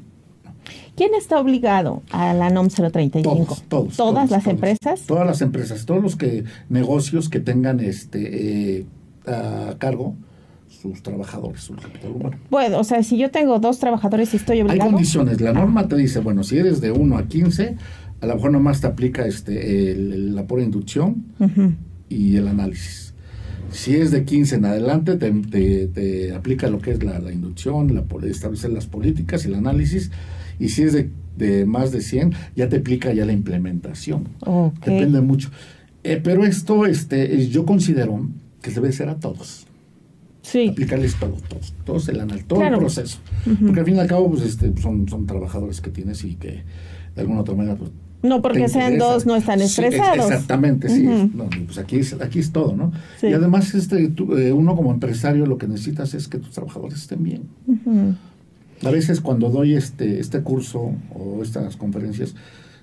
¿Quién 0.94 1.12
está 1.14 1.40
obligado 1.40 2.04
a 2.12 2.34
la 2.34 2.50
NOM 2.50 2.68
035? 2.68 3.22
Todos, 3.22 3.62
todos. 3.64 3.96
¿Todas 3.96 4.30
las 4.30 4.46
empresas? 4.46 5.06
Todas 5.08 5.26
las 5.26 5.42
empresas, 5.42 5.86
todos 5.86 6.00
los 6.00 6.14
que 6.14 6.44
negocios 6.68 7.28
que 7.28 7.40
tengan 7.40 7.80
este 7.80 8.76
eh, 8.78 8.86
a 9.26 9.74
cargo 9.78 10.14
sus 10.82 11.02
trabajadores, 11.02 11.62
su 11.62 11.74
capital 11.74 12.10
humano. 12.10 12.36
Bueno, 12.50 12.80
o 12.80 12.84
sea, 12.84 13.02
si 13.02 13.16
yo 13.16 13.30
tengo 13.30 13.60
dos 13.60 13.78
trabajadores 13.78 14.34
y 14.34 14.36
estoy 14.36 14.60
obligado. 14.62 14.82
Hay 14.82 14.90
condiciones. 14.90 15.40
La 15.40 15.52
norma 15.52 15.86
te 15.86 15.96
dice, 15.96 16.18
bueno, 16.18 16.42
si 16.42 16.58
eres 16.58 16.80
de 16.80 16.90
1 16.90 17.18
a 17.18 17.28
15, 17.28 17.76
a 18.20 18.26
lo 18.26 18.34
mejor 18.34 18.52
nomás 18.52 18.80
te 18.80 18.88
aplica 18.88 19.24
este 19.26 19.92
el, 19.92 20.34
la 20.34 20.46
pura 20.46 20.62
inducción 20.62 21.24
y 22.08 22.36
el 22.36 22.48
análisis. 22.48 23.14
Si 23.70 23.94
es 23.94 24.10
de 24.10 24.24
15 24.24 24.56
en 24.56 24.64
adelante, 24.66 25.16
te, 25.16 25.30
te, 25.86 26.34
aplica 26.34 26.68
lo 26.68 26.78
que 26.78 26.90
es 26.90 27.02
la, 27.02 27.18
la 27.20 27.32
inducción, 27.32 27.94
la, 27.94 28.04
establecer 28.28 28.70
las 28.70 28.86
políticas, 28.86 29.46
el 29.46 29.54
análisis. 29.54 30.10
Y 30.58 30.68
si 30.70 30.82
es 30.82 30.92
de, 30.92 31.10
de, 31.38 31.64
más 31.64 31.90
de 31.90 32.02
100, 32.02 32.34
ya 32.54 32.68
te 32.68 32.76
aplica 32.76 33.12
ya 33.14 33.24
la 33.24 33.32
implementación. 33.32 34.28
Depende 34.84 35.20
mucho. 35.20 35.50
Eh, 36.04 36.20
pero 36.22 36.44
esto, 36.44 36.84
este, 36.86 37.48
yo 37.48 37.64
considero 37.64 38.28
que 38.60 38.70
debe 38.72 38.92
ser 38.92 39.08
a 39.08 39.20
todos. 39.20 39.66
Sí. 40.42 40.68
Aplicarles 40.68 41.14
todo, 41.18 41.36
todos, 41.48 41.72
todos 41.84 42.08
el, 42.08 42.44
todo 42.44 42.62
el 42.62 42.76
proceso. 42.76 43.18
Porque 43.64 43.80
al 43.80 43.86
fin 43.86 43.96
y 43.96 44.00
al 44.00 44.08
cabo, 44.08 44.30
pues, 44.30 44.42
este, 44.42 44.72
son, 44.80 45.08
son 45.08 45.26
trabajadores 45.26 45.80
que 45.80 45.90
tienes 45.90 46.24
y 46.24 46.34
que 46.34 46.64
de 47.14 47.20
alguna 47.20 47.40
otra 47.42 47.54
manera 47.54 47.76
pues, 47.76 47.90
no 48.22 48.40
porque 48.40 48.68
sean 48.68 48.98
dos 48.98 49.26
no 49.26 49.34
están 49.34 49.60
estresados. 49.60 50.26
exactamente, 50.30 50.88
sí. 50.88 51.08
pues 51.66 51.78
aquí 51.78 51.96
es, 51.96 52.14
aquí 52.14 52.38
es 52.38 52.52
todo, 52.52 52.76
¿no? 52.76 52.92
Y 53.20 53.32
además 53.32 53.74
este, 53.74 54.04
eh, 54.04 54.52
uno 54.52 54.76
como 54.76 54.92
empresario 54.92 55.44
lo 55.44 55.58
que 55.58 55.66
necesitas 55.66 56.14
es 56.14 56.28
que 56.28 56.38
tus 56.38 56.50
trabajadores 56.50 56.98
estén 56.98 57.22
bien. 57.24 57.42
A 58.84 58.90
veces 58.90 59.20
cuando 59.20 59.50
doy 59.50 59.74
este, 59.74 60.20
este 60.20 60.40
curso 60.42 60.92
o 61.14 61.42
estas 61.42 61.76
conferencias, 61.76 62.34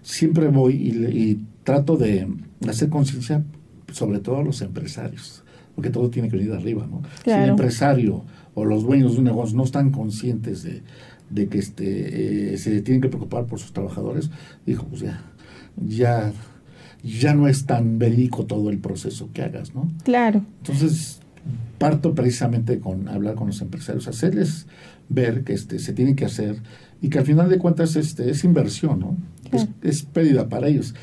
siempre 0.02 0.48
voy 0.50 0.74
y, 0.76 1.46
trato 1.64 1.98
de 1.98 2.28
hacer 2.68 2.90
conciencia 2.90 3.44
sobre 3.92 4.20
todo 4.20 4.38
a 4.38 4.44
los 4.44 4.62
empresarios, 4.62 5.44
porque 5.80 5.92
todo 5.92 6.10
tiene 6.10 6.28
que 6.28 6.36
venir 6.36 6.52
de 6.52 6.58
arriba, 6.58 6.86
¿no? 6.92 7.04
Si 7.24 7.32
el 7.32 7.52
empresario 7.52 8.26
o 8.54 8.66
los 8.66 8.84
dueños 8.84 9.14
de 9.14 9.20
un 9.20 9.24
negocio 9.24 9.56
no 9.56 9.64
están 9.64 9.92
conscientes 9.92 10.62
de, 10.62 10.84
de 11.30 11.48
que 11.48 11.58
este, 11.58 12.54
eh, 12.54 12.58
se 12.58 12.82
tienen 12.82 13.00
que 13.00 13.08
preocupar 13.08 13.46
por 13.46 13.60
sus 13.60 13.72
trabajadores, 13.72 14.30
dijo, 14.66 14.86
pues 14.88 15.04
ya, 15.04 15.22
ya, 15.78 16.34
ya 17.02 17.34
no 17.34 17.48
es 17.48 17.66
tan 17.66 17.98
verídico 17.98 18.46
todo 18.46 18.70
el 18.70 18.80
proceso 18.80 19.30
que 19.32 19.42
hagas, 19.42 19.74
¿no? 19.74 19.90
Claro. 20.04 20.44
Entonces, 20.58 21.22
parto 21.78 22.14
precisamente 22.14 22.82
con 22.82 23.08
hablar 23.08 23.36
con 23.36 23.48
los 23.48 23.62
empresarios, 23.62 24.10
hacerles 24.10 24.68
ver 25.08 25.46
que 25.46 25.54
este, 25.54 25.80
se 25.80 25.94
tiene 25.94 26.14
que 26.14 26.26
hacer 26.26 26.58
y 27.02 27.08
que 27.08 27.20
al 27.20 27.26
final 27.26 27.48
de 27.48 27.58
cuentas 27.58 27.96
este, 27.96 28.30
es 28.30 28.44
inversión, 28.44 29.00
¿no? 29.00 29.18
Es, 29.82 30.04
pérdida 30.04 30.50
para 30.50 30.68
ellos 30.68 30.94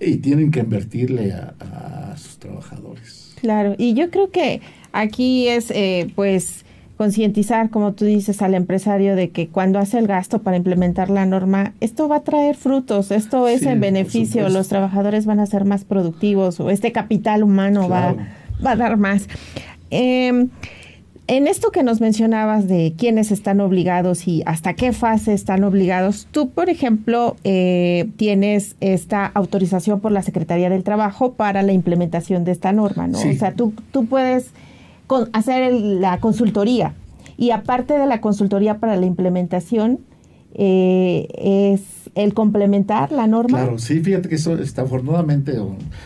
y 0.00 0.16
tienen 0.16 0.50
que 0.50 0.60
invertirle 0.60 1.32
a, 1.32 2.16
sus 2.16 2.38
trabajadores. 2.38 3.34
Claro, 3.40 3.74
y 3.78 3.94
yo 3.94 4.10
creo 4.10 4.30
que 4.30 4.60
aquí 4.92 5.48
es, 5.48 5.70
eh, 5.70 6.10
pues, 6.14 6.64
concientizar, 6.96 7.70
como 7.70 7.94
tú 7.94 8.04
dices, 8.04 8.42
al 8.42 8.54
empresario 8.54 9.16
de 9.16 9.30
que 9.30 9.48
cuando 9.48 9.78
hace 9.78 9.98
el 9.98 10.06
gasto 10.06 10.42
para 10.42 10.58
implementar 10.58 11.08
la 11.08 11.24
norma, 11.24 11.72
esto 11.80 12.08
va 12.08 12.16
a 12.16 12.24
traer 12.24 12.56
frutos, 12.56 13.10
esto 13.10 13.48
es 13.48 13.62
en 13.62 13.80
beneficio, 13.80 14.50
los 14.50 14.68
trabajadores 14.68 15.24
van 15.24 15.40
a 15.40 15.46
ser 15.46 15.64
más 15.64 15.84
productivos 15.84 16.60
o 16.60 16.68
este 16.68 16.92
capital 16.92 17.42
humano 17.42 17.88
va, 17.88 18.16
va, 18.64 18.72
a 18.72 18.76
dar 18.76 18.98
más. 18.98 19.28
Em, 19.88 20.50
en 21.30 21.46
esto 21.46 21.70
que 21.70 21.84
nos 21.84 22.00
mencionabas 22.00 22.66
de 22.66 22.94
quiénes 22.98 23.30
están 23.30 23.60
obligados 23.60 24.26
y 24.26 24.42
hasta 24.46 24.74
qué 24.74 24.92
fase 24.92 25.32
están 25.32 25.62
obligados, 25.62 26.26
tú, 26.32 26.50
por 26.50 26.68
ejemplo, 26.68 27.36
eh, 27.44 28.10
tienes 28.16 28.74
esta 28.80 29.26
autorización 29.26 30.00
por 30.00 30.10
la 30.10 30.22
Secretaría 30.22 30.68
del 30.70 30.82
Trabajo 30.82 31.34
para 31.34 31.62
la 31.62 31.70
implementación 31.70 32.42
de 32.42 32.50
esta 32.50 32.72
norma, 32.72 33.06
¿no? 33.06 33.18
O 33.18 33.34
sea, 33.34 33.52
tú, 33.52 33.72
tú 33.92 34.06
puedes 34.06 34.50
hacer 35.32 35.72
la 35.72 36.18
consultoría. 36.18 36.94
Y 37.36 37.52
aparte 37.52 37.96
de 37.96 38.06
la 38.06 38.20
consultoría 38.20 38.78
para 38.78 38.96
la 38.96 39.06
implementación, 39.06 40.00
eh, 40.54 41.28
es 41.74 42.10
el 42.14 42.34
complementar 42.34 43.12
la 43.12 43.26
norma. 43.26 43.58
Claro, 43.58 43.78
sí, 43.78 44.00
fíjate 44.00 44.28
que 44.28 44.34
eso 44.34 44.58
está 44.58 44.82
afortunadamente, 44.82 45.54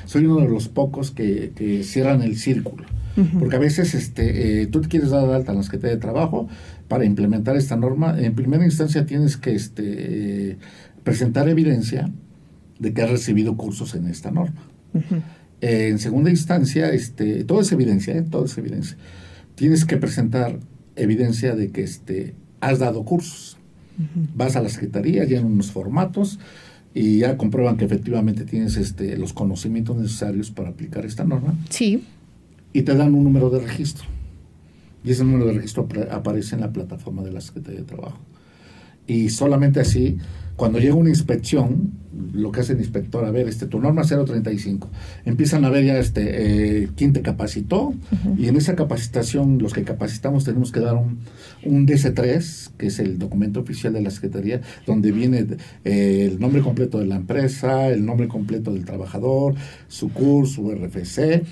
soy 0.04 0.26
uno 0.26 0.40
de 0.40 0.48
los 0.48 0.68
pocos 0.68 1.11
que, 1.11 1.83
cierran 1.85 2.22
el 2.22 2.37
círculo. 2.37 2.85
Porque 3.38 3.54
a 3.54 3.61
veces 3.61 3.94
este, 3.94 4.62
eh, 4.62 4.66
tú 4.66 4.80
te 4.80 4.88
quieres 4.88 5.11
dar 5.11 5.30
alta 5.30 5.52
en 5.52 5.59
las 5.59 5.68
que 5.68 5.78
te 5.78 5.87
de 5.87 5.96
trabajo 5.98 6.48
para 6.88 7.04
implementar 7.04 7.57
esta 7.57 7.76
norma. 7.76 8.20
En 8.20 8.35
primera 8.35 8.64
instancia 8.64 9.07
tienes 9.07 9.37
que 9.37 9.54
este, 9.54 10.59
presentar 11.04 11.48
evidencia 11.48 12.11
de 12.80 12.92
que 12.92 13.02
has 13.02 13.11
recibido 13.11 13.57
cursos 13.57 13.94
en 13.94 14.09
esta 14.09 14.33
norma 14.33 14.64
en 15.66 15.98
segunda 15.98 16.30
instancia, 16.30 16.90
este, 16.90 17.44
todo 17.44 17.61
es 17.61 17.72
evidencia, 17.72 18.14
¿eh? 18.14 18.22
todo 18.22 18.44
es 18.44 18.59
evidencia. 18.59 18.96
Tienes 19.54 19.85
que 19.85 19.96
presentar 19.96 20.59
evidencia 20.96 21.54
de 21.54 21.70
que 21.70 21.83
este, 21.83 22.35
has 22.61 22.78
dado 22.78 23.04
cursos. 23.04 23.53
Vas 24.35 24.57
a 24.57 24.62
la 24.62 24.68
secretaría, 24.68 25.24
llenan 25.24 25.46
unos 25.46 25.70
formatos 25.70 26.38
y 26.94 27.18
ya 27.18 27.37
comprueban 27.37 27.76
que 27.76 27.85
efectivamente 27.85 28.44
tienes 28.44 28.76
este, 28.76 29.16
los 29.16 29.33
conocimientos 29.33 29.96
necesarios 29.96 30.50
para 30.50 30.70
aplicar 30.70 31.04
esta 31.04 31.24
norma. 31.24 31.54
Sí. 31.68 32.04
Y 32.72 32.83
te 32.83 32.94
dan 32.94 33.14
un 33.14 33.24
número 33.24 33.50
de 33.50 33.61
registro. 33.61 34.04
Y 35.04 35.11
ese 35.11 35.24
número 35.24 35.46
de 35.46 35.52
registro 35.52 35.87
aparece 36.11 36.54
en 36.54 36.62
la 36.62 36.72
plataforma 36.72 37.22
de 37.22 37.33
la 37.33 37.40
Secretaría 37.40 37.80
de 37.80 37.87
Trabajo. 37.87 38.18
Y 39.07 39.28
solamente 39.28 39.80
así 39.80 40.18
cuando 40.56 40.78
llega 40.78 40.94
una 40.94 41.08
inspección, 41.08 41.92
lo 42.32 42.52
que 42.52 42.60
hace 42.60 42.74
el 42.74 42.78
inspector, 42.78 43.24
a 43.24 43.30
ver, 43.30 43.48
este, 43.48 43.66
tu 43.66 43.80
norma 43.80 44.02
035, 44.02 44.88
empiezan 45.24 45.64
a 45.64 45.70
ver 45.70 45.84
ya 45.84 45.98
este, 45.98 46.82
eh, 46.82 46.88
quién 46.96 47.12
te 47.12 47.22
capacitó, 47.22 47.92
y 48.38 48.48
en 48.48 48.56
esa 48.56 48.76
capacitación, 48.76 49.58
los 49.58 49.72
que 49.72 49.82
capacitamos 49.82 50.44
tenemos 50.44 50.70
que 50.70 50.80
dar 50.80 50.94
un, 50.94 51.18
un 51.64 51.86
DC3, 51.86 52.70
que 52.76 52.86
es 52.86 52.98
el 53.00 53.18
documento 53.18 53.60
oficial 53.60 53.92
de 53.92 54.02
la 54.02 54.10
Secretaría, 54.10 54.60
donde 54.86 55.10
viene 55.10 55.46
eh, 55.84 56.28
el 56.30 56.38
nombre 56.38 56.62
completo 56.62 56.98
de 56.98 57.06
la 57.06 57.16
empresa, 57.16 57.88
el 57.88 58.04
nombre 58.04 58.28
completo 58.28 58.72
del 58.72 58.84
trabajador, 58.84 59.54
su 59.88 60.10
curso, 60.10 60.54
su 60.54 60.70
RFC, 60.70 61.42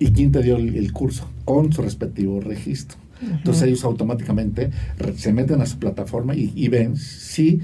y 0.00 0.12
quién 0.12 0.32
te 0.32 0.42
dio 0.42 0.56
el 0.56 0.92
curso, 0.92 1.28
con 1.44 1.72
su 1.72 1.82
respectivo 1.82 2.40
registro. 2.40 2.98
Entonces 3.20 3.64
ellos 3.64 3.84
automáticamente 3.84 4.70
se 5.16 5.32
meten 5.32 5.60
a 5.60 5.66
su 5.66 5.78
plataforma 5.78 6.34
y, 6.34 6.52
y 6.54 6.68
ven 6.68 6.96
si 6.96 7.60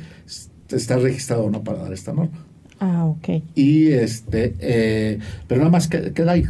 está 0.76 0.96
registrado 0.96 1.44
o 1.44 1.50
no 1.50 1.62
para 1.62 1.82
dar 1.82 1.92
esta 1.92 2.12
norma. 2.12 2.38
Ah, 2.80 3.06
ok. 3.06 3.42
Y 3.54 3.88
este, 3.92 4.54
eh, 4.58 5.18
pero 5.46 5.60
nada 5.60 5.70
más 5.70 5.88
queda 5.88 6.32
ahí. 6.32 6.44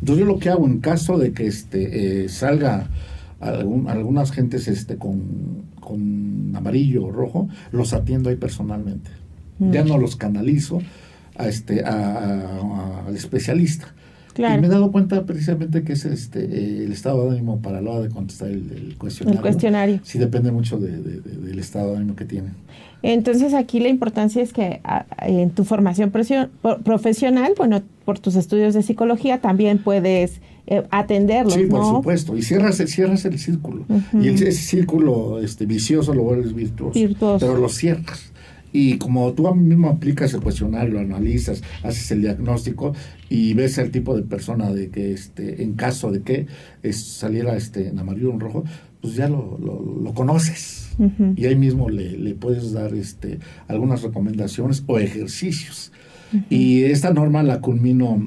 Entonces 0.00 0.18
yo 0.18 0.26
lo 0.26 0.38
que 0.38 0.50
hago 0.50 0.66
en 0.66 0.80
caso 0.80 1.18
de 1.18 1.32
que 1.32 1.46
este 1.46 2.24
eh, 2.24 2.28
salga 2.28 2.88
algún, 3.40 3.88
algunas 3.88 4.32
gentes 4.32 4.68
este 4.68 4.96
con, 4.96 5.64
con 5.80 6.52
amarillo 6.54 7.04
o 7.04 7.10
rojo, 7.10 7.48
los 7.72 7.92
atiendo 7.92 8.30
ahí 8.30 8.36
personalmente. 8.36 9.10
Ya 9.58 9.84
mm. 9.84 9.88
no 9.88 9.98
los 9.98 10.16
canalizo 10.16 10.80
a 11.36 11.48
este 11.48 11.84
al 11.84 13.14
especialista. 13.14 13.94
Y 14.36 14.42
me 14.42 14.66
he 14.66 14.68
dado 14.68 14.92
cuenta 14.92 15.24
precisamente 15.24 15.82
que 15.82 15.94
es 15.94 16.04
este 16.04 16.84
el 16.84 16.92
estado 16.92 17.24
de 17.24 17.36
ánimo 17.36 17.62
para 17.62 17.80
la 17.80 17.90
hora 17.90 18.02
de 18.02 18.10
contestar 18.10 18.50
el, 18.50 18.94
cuestionario. 18.98 19.38
El 19.38 19.42
cuestionario. 19.42 20.00
Sí, 20.02 20.18
depende 20.18 20.52
mucho 20.52 20.78
del 20.78 21.58
estado 21.58 21.92
de 21.92 21.96
ánimo 21.98 22.16
que 22.16 22.26
tienen. 22.26 22.52
Entonces 23.02 23.54
aquí 23.54 23.80
la 23.80 23.88
importancia 23.88 24.42
es 24.42 24.52
que 24.52 24.80
en 25.22 25.50
tu 25.50 25.64
formación 25.64 26.10
profesional, 26.84 27.52
bueno, 27.56 27.82
por 28.04 28.18
tus 28.18 28.36
estudios 28.36 28.74
de 28.74 28.82
psicología 28.82 29.40
también 29.40 29.78
puedes 29.78 30.40
eh, 30.66 30.82
atenderlos, 30.90 31.54
Sí, 31.54 31.66
por 31.66 31.84
supuesto. 31.84 32.36
Y 32.36 32.42
cierras, 32.42 32.76
cierras 32.76 33.24
el 33.24 33.38
círculo. 33.38 33.84
Y 34.12 34.28
ese 34.28 34.52
círculo 34.52 35.40
este, 35.40 35.66
vicioso 35.66 36.12
lo 36.14 36.22
vuelves 36.24 36.54
virtuoso. 36.54 36.98
virtuoso. 36.98 37.46
Pero 37.46 37.58
lo 37.58 37.68
cierras. 37.68 38.32
Y 38.72 38.98
como 38.98 39.32
tú 39.32 39.54
mismo 39.54 39.88
aplicas 39.88 40.34
el 40.34 40.40
cuestionario, 40.40 40.94
lo 40.94 41.00
analizas, 41.00 41.62
haces 41.82 42.10
el 42.10 42.20
diagnóstico 42.20 42.92
y 43.28 43.54
ves 43.54 43.78
el 43.78 43.90
tipo 43.90 44.14
de 44.16 44.22
persona 44.22 44.70
de 44.70 44.90
que 44.90 45.12
este, 45.12 45.62
en 45.62 45.74
caso 45.74 46.10
de 46.10 46.22
que 46.22 46.46
saliera 46.92 47.56
este, 47.56 47.88
en 47.88 47.98
amarillo 47.98 48.30
o 48.30 48.32
en 48.34 48.40
rojo, 48.40 48.64
pues 49.06 49.16
ya 49.16 49.28
lo, 49.28 49.56
lo, 50.02 50.12
conoces. 50.14 50.88
Y 51.36 51.44
ahí 51.44 51.54
mismo 51.54 51.88
le, 51.88 52.16
le, 52.18 52.34
puedes 52.34 52.72
dar 52.72 52.92
este, 52.94 53.38
algunas 53.68 54.02
recomendaciones 54.02 54.82
o 54.88 54.98
ejercicios. 54.98 55.92
Y 56.50 56.82
esta 56.82 57.12
norma 57.12 57.44
la 57.44 57.60
culmino 57.60 58.26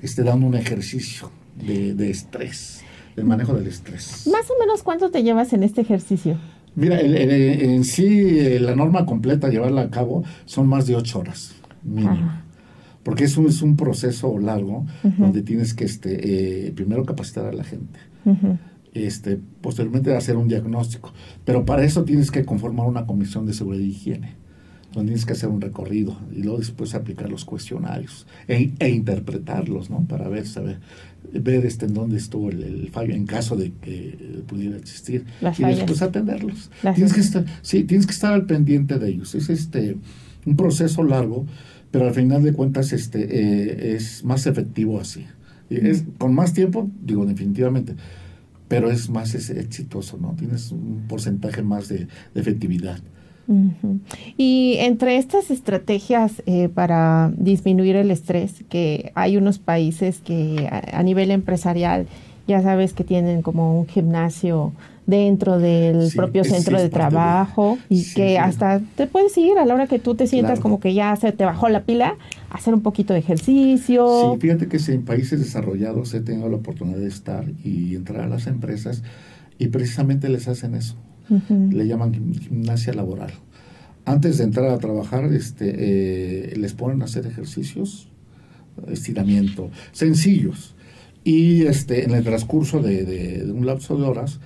este, 0.00 0.22
dando 0.22 0.46
un 0.46 0.54
ejercicio 0.54 1.30
de, 1.66 1.94
de 1.94 2.10
estrés, 2.10 2.82
del 3.16 3.24
manejo 3.24 3.54
del 3.54 3.66
estrés. 3.66 4.28
Más 4.30 4.48
o 4.48 4.54
menos 4.60 4.84
cuánto 4.84 5.10
te 5.10 5.24
llevas 5.24 5.52
en 5.52 5.64
este 5.64 5.80
ejercicio? 5.80 6.38
Mira, 6.76 7.00
en 7.00 7.82
sí, 7.82 8.38
eh, 8.38 8.60
la 8.60 8.76
norma 8.76 9.06
completa, 9.06 9.48
llevarla 9.48 9.80
a 9.80 9.90
cabo, 9.90 10.22
son 10.44 10.68
más 10.68 10.86
de 10.86 10.94
ocho 10.94 11.18
horas 11.18 11.56
mínimo. 11.82 12.30
porque 13.02 13.24
eso 13.24 13.46
es 13.48 13.60
un 13.62 13.76
proceso 13.76 14.38
largo 14.38 14.86
donde 15.18 15.42
tienes 15.42 15.74
que 15.74 15.84
este, 15.84 16.66
eh, 16.68 16.72
primero 16.72 17.04
capacitar 17.04 17.46
a 17.46 17.52
la 17.52 17.64
gente. 17.64 17.98
Este, 19.04 19.38
posteriormente 19.60 20.14
hacer 20.14 20.36
un 20.36 20.48
diagnóstico. 20.48 21.12
Pero 21.44 21.64
para 21.64 21.84
eso 21.84 22.04
tienes 22.04 22.30
que 22.30 22.44
conformar 22.44 22.86
una 22.86 23.06
comisión 23.06 23.46
de 23.46 23.52
seguridad 23.52 23.82
y 23.82 23.90
higiene, 23.90 24.34
donde 24.92 25.10
tienes 25.10 25.26
que 25.26 25.34
hacer 25.34 25.48
un 25.48 25.60
recorrido 25.60 26.16
y 26.34 26.42
luego 26.42 26.58
después 26.58 26.94
aplicar 26.94 27.30
los 27.30 27.44
cuestionarios 27.44 28.26
e, 28.48 28.72
e 28.78 28.88
interpretarlos, 28.88 29.90
¿no? 29.90 30.06
Para 30.06 30.28
ver, 30.28 30.46
saber, 30.46 30.78
ver 31.32 31.66
este, 31.66 31.86
en 31.86 31.94
dónde 31.94 32.16
estuvo 32.16 32.50
el, 32.50 32.88
fallo 32.90 33.14
en 33.14 33.26
caso 33.26 33.56
de 33.56 33.72
que 33.72 34.42
pudiera 34.46 34.76
existir 34.76 35.24
y 35.58 35.62
después 35.62 36.00
atenderlos. 36.00 36.70
tienes 36.94 37.12
que 37.12 37.20
estar, 37.20 37.44
sí, 37.62 37.84
tienes 37.84 38.06
que 38.06 38.12
estar 38.12 38.32
al 38.32 38.46
pendiente 38.46 38.98
de 38.98 39.08
ellos. 39.08 39.34
Es 39.34 39.50
este 39.50 39.96
un 40.46 40.56
proceso 40.56 41.02
largo 41.02 41.44
pero 41.90 42.08
al 42.08 42.14
final 42.14 42.42
de 42.42 42.52
cuentas 42.52 42.92
este, 42.92 43.22
eh, 43.22 43.94
es 43.94 44.24
más 44.24 44.46
efectivo 44.46 45.00
así. 45.00 45.24
Es, 45.70 46.04
con 46.18 46.34
más 46.34 46.52
tiempo, 46.52 46.90
digo 47.02 47.24
definitivamente, 47.24 47.94
pero 48.68 48.90
es 48.90 49.08
más 49.08 49.34
exitoso, 49.34 50.18
¿no? 50.18 50.34
Tienes 50.38 50.72
un 50.72 51.04
porcentaje 51.08 51.62
más 51.62 51.88
de, 51.88 52.08
efectividad. 52.34 52.98
Y 54.36 54.74
entre 54.80 55.18
estas 55.18 55.52
estrategias 55.52 56.42
eh, 56.46 56.68
para 56.68 57.32
disminuir 57.36 57.94
el 57.94 58.10
estrés, 58.10 58.64
que 58.68 59.12
hay 59.14 59.36
unos 59.36 59.60
países 59.60 60.18
que 60.18 60.68
a 60.70 61.02
nivel 61.04 61.30
empresarial 61.30 62.08
ya 62.48 62.62
sabes 62.62 62.92
que 62.92 63.04
tienen 63.04 63.42
como 63.42 63.78
un 63.78 63.86
gimnasio 63.86 64.72
dentro 65.06 65.58
del 65.58 66.10
propio 66.14 66.44
centro 66.44 66.80
de 66.80 66.88
trabajo 66.88 67.78
y 67.88 68.12
que 68.12 68.38
hasta 68.38 68.80
te 68.96 69.06
puedes 69.06 69.36
ir 69.38 69.56
a 69.58 69.64
la 69.64 69.74
hora 69.74 69.86
que 69.86 69.98
tú 69.98 70.14
te 70.14 70.26
sientas 70.26 70.60
como 70.60 70.80
que 70.80 70.94
ya 70.94 71.14
se 71.16 71.32
te 71.32 71.44
bajó 71.44 71.68
la 71.68 71.84
pila, 71.84 72.16
hacer 72.50 72.74
un 72.74 72.82
poquito 72.82 73.12
de 73.12 73.20
ejercicio. 73.20 74.32
Sí, 74.34 74.40
fíjate 74.40 74.66
que 74.68 74.78
en 74.92 75.04
países 75.04 75.38
desarrollados 75.38 76.12
he 76.14 76.20
tenido 76.20 76.48
la 76.48 76.56
oportunidad 76.56 76.98
de 76.98 77.08
estar 77.08 77.44
y 77.64 77.94
entrar 77.94 78.22
a 78.22 78.28
las 78.28 78.46
empresas 78.46 79.02
y 79.58 79.68
precisamente 79.68 80.28
les 80.28 80.48
hacen 80.48 80.74
eso. 80.74 80.96
Le 81.48 81.86
llaman 81.86 82.12
gimnasia 82.34 82.92
laboral. 82.92 83.32
Antes 84.04 84.38
de 84.38 84.44
entrar 84.44 84.70
a 84.70 84.78
trabajar, 84.78 85.24
este, 85.32 85.74
eh, 86.52 86.56
les 86.56 86.72
ponen 86.72 87.02
a 87.02 87.06
hacer 87.06 87.26
ejercicios, 87.26 88.08
estiramiento, 88.88 89.70
sencillos 89.90 90.76
y 91.26 91.62
este, 91.62 92.04
en 92.04 92.12
el 92.12 92.22
transcurso 92.22 92.80
de, 92.80 93.50
un 93.52 93.66
lapso 93.66 93.96
de 93.96 94.04
horas, 94.04 94.38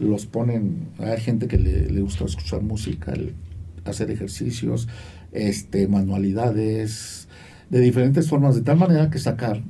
los 0.00 0.26
ponen, 0.26 0.88
hay 0.98 1.20
gente 1.20 1.46
que 1.46 1.56
le, 1.56 2.00
gusta 2.00 2.24
escuchar 2.24 2.62
música, 2.62 3.14
hacer 3.84 4.10
ejercicios, 4.10 4.88
este, 5.30 5.86
manualidades, 5.86 7.28
de 7.70 7.78
diferentes 7.78 8.28
formas, 8.28 8.56
de 8.56 8.62
tal 8.62 8.76
manera 8.76 9.08
que 9.08 9.20
sacar 9.20 9.62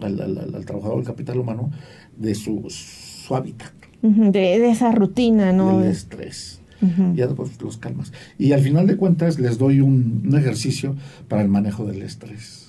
al, 0.00 0.64
trabajador 0.64 0.98
del 0.98 1.06
capital 1.06 1.38
humano 1.38 1.72
de 2.16 2.36
su, 2.36 2.70
su 2.70 3.34
hábitat. 3.34 3.72
de, 4.00 4.70
esa 4.70 4.92
rutina, 4.92 5.52
¿no? 5.52 5.80
Del 5.80 5.90
estrés. 5.90 6.60
Ya 7.16 7.26
después 7.26 7.60
los 7.60 7.78
calmas. 7.78 8.12
Y 8.38 8.52
al 8.52 8.60
final 8.60 8.86
de 8.86 8.96
cuentas 8.96 9.40
les 9.40 9.58
doy 9.58 9.80
un, 9.80 10.22
un 10.24 10.38
ejercicio 10.38 10.94
para 11.26 11.42
el 11.42 11.48
manejo 11.48 11.84
del 11.84 12.02
estrés 12.02 12.59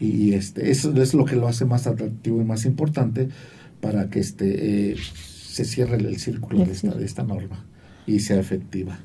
y 0.00 0.32
este, 0.32 0.70
eso 0.70 0.92
es 1.00 1.14
lo 1.14 1.26
que 1.26 1.36
lo 1.36 1.46
hace 1.46 1.66
más 1.66 1.86
atractivo 1.86 2.40
y 2.40 2.44
más 2.44 2.64
importante 2.64 3.28
para 3.80 4.08
que 4.08 4.20
este, 4.20 4.92
eh, 4.92 4.96
se 5.50 5.64
cierre 5.64 5.96
el, 5.96 6.18
círculo 6.18 6.64
de 6.64 6.72
esta, 6.72 6.94
de 6.94 7.04
esta 7.04 7.22
norma 7.22 7.64
y 8.06 8.20
sea 8.20 8.40
efectiva. 8.40 8.98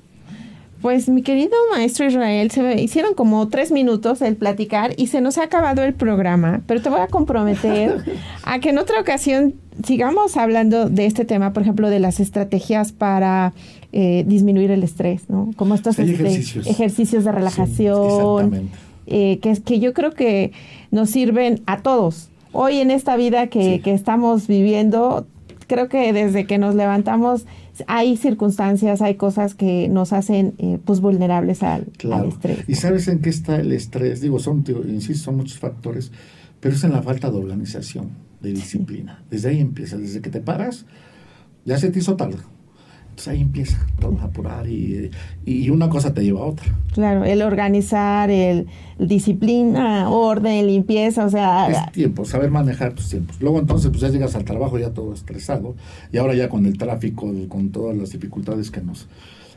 Pues 0.81 1.09
mi 1.09 1.23
querido 1.23 1.55
maestro 1.71 2.05
Israel, 2.05 2.51
se 2.51 2.81
hicieron 2.81 3.15
como 3.15 3.47
tres 3.47 3.71
minutos 3.71 4.21
el 4.21 4.35
platicar 4.35 4.93
y 4.97 5.07
se 5.07 5.19
nos 5.19 5.37
ha 5.37 5.43
acabado 5.43 5.83
el 5.83 5.93
programa, 5.93 6.61
pero 6.67 6.81
te 6.81 6.89
voy 6.89 6.99
a 6.99 7.07
comprometer 7.07 8.03
a 8.43 8.59
que 8.59 8.69
en 8.69 8.77
otra 8.77 9.01
ocasión 9.01 9.55
sigamos 9.83 10.37
hablando 10.37 10.87
de 10.87 11.07
este 11.07 11.25
tema, 11.25 11.53
por 11.53 11.63
ejemplo, 11.63 11.89
de 11.89 11.99
las 11.99 12.19
estrategias 12.19 12.91
para 12.91 13.53
eh, 13.93 14.25
disminuir 14.27 14.69
el 14.71 14.83
estrés, 14.83 15.29
¿no? 15.29 15.51
Como 15.55 15.73
estos 15.75 15.97
este, 15.97 16.13
ejercicios. 16.13 16.67
ejercicios. 16.67 17.23
de 17.23 17.31
relajación, 17.31 18.69
eh, 19.07 19.39
que, 19.39 19.53
que 19.61 19.79
yo 19.79 19.93
creo 19.93 20.11
que 20.11 20.51
nos 20.91 21.09
sirven 21.09 21.61
a 21.65 21.81
todos. 21.81 22.29
Hoy 22.51 22.77
en 22.77 22.89
esta 22.89 23.17
vida 23.17 23.47
que, 23.47 23.81
estamos 23.85 24.47
viviendo, 24.47 25.27
creo 25.67 25.89
que 25.89 26.13
desde 26.13 26.45
que 26.47 26.57
nos 26.57 26.75
levantamos 26.75 27.45
hay 27.87 28.15
circunstancias, 28.15 29.01
hay 29.01 29.15
cosas 29.15 29.53
que 29.53 29.89
nos 29.89 30.13
hacen 30.13 30.53
eh, 30.57 30.79
pues 30.85 31.01
vulnerables 31.01 31.61
al, 31.63 31.87
estrés. 32.27 32.63
¿Y 32.69 32.75
sabes 32.75 33.09
en 33.09 33.19
qué 33.19 33.29
está 33.29 33.57
el 33.57 33.73
estrés? 33.73 34.21
Digo, 34.21 34.39
son, 34.39 34.63
insisto, 34.87 35.25
son 35.25 35.35
muchos 35.35 35.59
factores, 35.59 36.13
pero 36.61 36.75
es 36.75 36.83
en 36.85 36.93
la 36.93 37.01
falta 37.01 37.29
de 37.29 37.37
organización, 37.37 38.11
de 38.39 38.53
disciplina. 38.53 39.25
Desde 39.29 39.49
ahí 39.49 39.59
empieza, 39.59 39.97
desde 39.97 40.21
que 40.21 40.29
te 40.29 40.39
paras, 40.39 40.85
ya 41.65 41.77
se 41.77 41.89
te 41.89 41.99
hizo 41.99 42.15
tarde 42.15 42.37
pues 43.15 43.27
ahí 43.27 43.41
empieza 43.41 43.85
todo 43.99 44.17
a 44.19 44.25
apurar 44.25 44.67
y, 44.67 45.09
y, 45.45 45.69
una 45.69 45.89
cosa 45.89 46.13
te 46.13 46.21
lleva 46.21 46.41
a 46.41 46.45
otra. 46.45 46.65
Claro, 46.93 47.23
el 47.23 47.41
organizar, 47.41 48.29
el, 48.29 48.67
disciplina, 48.99 50.09
orden, 50.09 50.67
limpieza, 50.67 51.25
o 51.25 51.29
sea... 51.29 51.69
Es 51.69 51.91
tiempo, 51.93 52.25
saber 52.25 52.51
manejar 52.51 52.93
tus 52.93 53.09
tiempos. 53.09 53.37
Luego 53.39 53.59
entonces 53.59 53.89
pues 53.89 54.01
ya 54.01 54.09
llegas 54.09 54.35
al 54.35 54.45
trabajo 54.45 54.77
ya 54.77 54.91
todo 54.91 55.13
estresado 55.13 55.75
y 56.11 56.17
ahora 56.17 56.35
ya 56.35 56.49
con 56.49 56.65
el 56.65 56.77
tráfico, 56.77 57.31
con 57.47 57.71
todas 57.71 57.97
las 57.97 58.11
dificultades 58.11 58.69
que 58.69 58.81
nos 58.81 59.07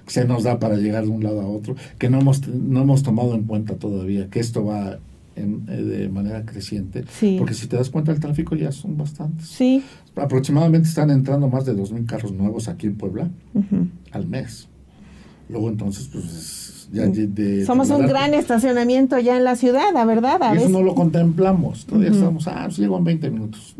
se 0.06 0.24
nos 0.24 0.42
da 0.42 0.58
para 0.58 0.76
llegar 0.76 1.04
de 1.04 1.10
un 1.10 1.22
lado 1.22 1.42
a 1.42 1.46
otro, 1.46 1.76
que 1.98 2.08
no 2.08 2.18
hemos, 2.18 2.48
no 2.48 2.80
hemos 2.80 3.02
tomado 3.02 3.34
en 3.34 3.44
cuenta 3.44 3.74
todavía, 3.74 4.28
que 4.30 4.40
esto 4.40 4.64
va 4.64 4.98
eh, 5.38 5.82
de 5.82 6.08
manera 6.08 6.44
creciente. 6.44 7.04
Porque 7.38 7.54
si 7.54 7.66
te 7.66 7.76
das 7.76 7.90
cuenta, 7.90 8.12
el 8.12 8.20
tráfico 8.20 8.56
ya 8.56 8.72
son 8.72 8.96
bastantes. 8.96 9.48
Sí. 9.48 9.82
Aproximadamente 10.16 10.88
están 10.88 11.10
entrando 11.10 11.48
más 11.48 11.64
de 11.64 11.76
2.000 11.76 12.06
carros 12.06 12.32
nuevos 12.32 12.68
aquí 12.68 12.86
en 12.86 12.96
Puebla 12.96 13.30
al 14.12 14.26
mes. 14.26 14.68
Luego 15.48 15.68
entonces, 15.70 16.08
pues 16.12 16.88
ya 16.92 17.06
de, 17.06 17.64
Somos 17.66 17.90
un 17.90 18.06
gran 18.06 18.34
estacionamiento 18.34 19.18
ya 19.18 19.36
en 19.36 19.44
la 19.44 19.56
ciudad, 19.56 19.92
la 19.92 20.04
verdad. 20.04 20.40
y 20.54 20.58
eso 20.58 20.68
no 20.68 20.82
lo 20.82 20.94
contemplamos. 20.94 21.86
Todavía 21.86 22.10
estamos, 22.10 22.48
ah, 22.48 22.62
pues 22.64 22.78
llego 22.78 22.96
en 22.98 23.04
20 23.04 23.30
minutos. 23.30 23.74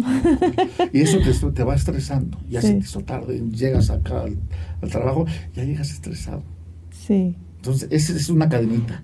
y 0.93 1.01
eso 1.01 1.19
te, 1.19 1.51
te, 1.51 1.65
va 1.65 1.75
estresando. 1.75 2.39
Ya 2.49 2.61
se 2.61 2.75
te 2.75 2.79
hizo 2.79 3.01
tarde, 3.01 3.43
llegas 3.51 3.91
acá 3.91 4.25
al, 4.25 4.91
trabajo, 4.91 5.27
ya 5.55 5.65
llegas 5.65 5.91
estresado. 5.91 6.43
Sí. 6.91 7.35
Entonces, 7.57 7.89
esa 7.91 8.13
es 8.13 8.29
una 8.29 8.49
cadenita 8.49 9.03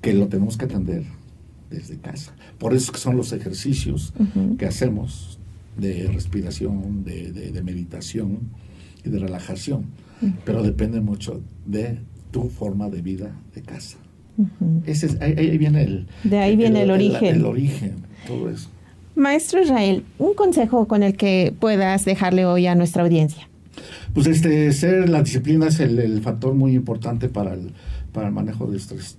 que 0.00 0.12
lo 0.12 0.28
tenemos 0.28 0.56
que 0.56 0.66
atender 0.66 1.04
desde 1.70 1.98
casa. 1.98 2.34
Por 2.58 2.74
eso 2.74 2.92
que 2.92 2.98
son 2.98 3.16
los 3.16 3.32
ejercicios 3.32 4.12
que 4.58 4.66
hacemos 4.66 5.38
de 5.76 6.08
respiración, 6.12 7.04
de, 7.04 7.62
meditación 7.64 8.40
y 9.04 9.10
de 9.10 9.18
relajación. 9.18 9.86
Pero 10.44 10.62
depende 10.62 11.00
mucho 11.00 11.42
de 11.66 11.98
tu 12.30 12.48
forma 12.48 12.88
de 12.88 13.02
vida 13.02 13.36
de 13.54 13.62
casa. 13.62 13.98
Ese 14.84 15.06
es, 15.06 15.20
ahí, 15.20 15.56
viene 15.56 15.82
el... 15.82 16.06
De 16.24 16.38
ahí 16.38 16.56
viene 16.56 16.82
el, 16.82 16.90
origen. 16.90 17.36
El, 17.36 17.44
origen, 17.44 17.94
todo 18.26 18.50
eso. 18.50 18.68
Maestro 19.14 19.62
Israel, 19.62 20.04
un 20.18 20.34
consejo 20.34 20.86
con 20.86 21.02
el 21.02 21.16
que 21.16 21.54
puedas 21.58 22.04
dejarle 22.04 22.44
hoy 22.44 22.66
a 22.66 22.74
nuestra 22.74 23.02
audiencia. 23.02 23.48
Pues 24.12 24.26
este, 24.26 24.72
ser 24.72 25.08
la 25.08 25.22
disciplina 25.22 25.68
es 25.68 25.80
el, 25.80 26.20
factor 26.20 26.54
muy 26.54 26.74
importante 26.74 27.28
para 27.28 27.54
el, 27.54 27.72
para 28.12 28.28
el 28.28 28.34
manejo 28.34 28.66
de 28.66 28.76
estrés 28.76 29.18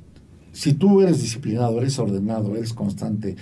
si 0.57 0.73
tú 0.73 1.01
eres 1.01 1.21
disciplinado, 1.21 1.77
eres 1.77 1.99
ordenado, 1.99 2.55
eres 2.55 2.73
constante, 2.73 3.35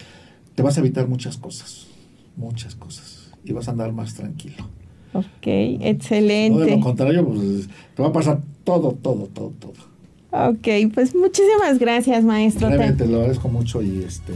te 0.54 0.62
vas 0.62 0.76
a 0.76 0.82
evitar 0.82 1.08
muchas 1.08 1.38
cosas, 1.38 1.88
muchas 2.36 2.76
cosas, 2.76 3.32
y 3.46 3.54
vas 3.54 3.70
a 3.70 3.72
andar 3.72 3.94
más 3.94 4.16
tranquilo. 4.16 4.68
Ok, 5.14 5.46
excelente. 5.46 6.60
No 6.60 6.66
de 6.66 6.72
lo 6.72 6.82
contrario, 6.82 7.26
pues 7.26 7.70
te 7.96 8.02
va 8.02 8.10
a 8.10 8.12
pasar 8.12 8.42
todo, 8.66 8.92
todo, 9.02 9.28
todo, 9.28 9.54
todo. 9.58 10.50
Ok, 10.50 10.92
pues 10.94 11.16
muchísimas 11.16 11.80
gracias, 11.80 12.22
maestro. 12.26 12.68
Realmente 12.68 13.06
te 13.06 13.10
lo 13.10 13.20
agradezco 13.20 13.48
mucho 13.48 13.82
y 13.82 14.04
este 14.04 14.34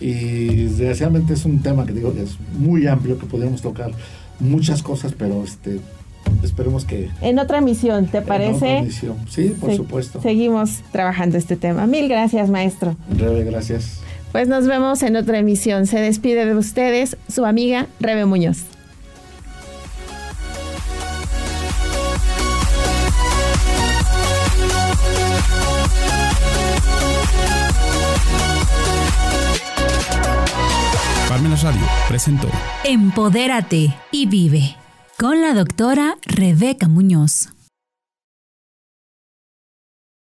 y 0.00 0.66
desgraciadamente 0.66 1.34
es 1.34 1.44
un 1.44 1.62
tema 1.62 1.84
que 1.84 1.94
digo 1.94 2.14
que 2.14 2.22
es 2.22 2.38
muy 2.56 2.86
amplio 2.86 3.18
que 3.18 3.26
podríamos 3.26 3.60
tocar 3.60 3.90
muchas 4.38 4.84
cosas, 4.84 5.14
pero 5.18 5.42
este 5.42 5.80
esperemos 6.44 6.84
que... 6.84 7.10
En 7.20 7.38
otra 7.38 7.60
misión, 7.60 8.06
¿te 8.06 8.22
parece? 8.22 8.78
En 8.78 8.88
otra 8.88 9.14
Sí, 9.28 9.54
por 9.60 9.74
supuesto. 9.74 10.20
Seguimos 10.22 10.82
trabajando 10.92 11.38
este 11.38 11.56
tema. 11.56 11.86
Mil 11.86 12.08
gracias, 12.08 12.48
maestro. 12.50 12.96
Rebe, 13.16 13.44
gracias. 13.44 14.00
Pues 14.32 14.48
nos 14.48 14.66
vemos 14.66 15.02
en 15.02 15.16
otra 15.16 15.38
emisión. 15.38 15.86
Se 15.86 16.00
despide 16.00 16.44
de 16.44 16.56
ustedes 16.56 17.16
su 17.28 17.44
amiga 17.44 17.86
Rebe 18.00 18.24
Muñoz. 18.24 18.64
Parmenas 31.28 31.62
Radio 31.62 31.82
presentó 32.08 32.48
Empodérate 32.84 33.94
y 34.12 34.26
vive 34.26 34.76
con 35.18 35.40
la 35.40 35.54
doctora 35.54 36.16
Rebeca 36.22 36.88
Muñoz. 36.88 37.48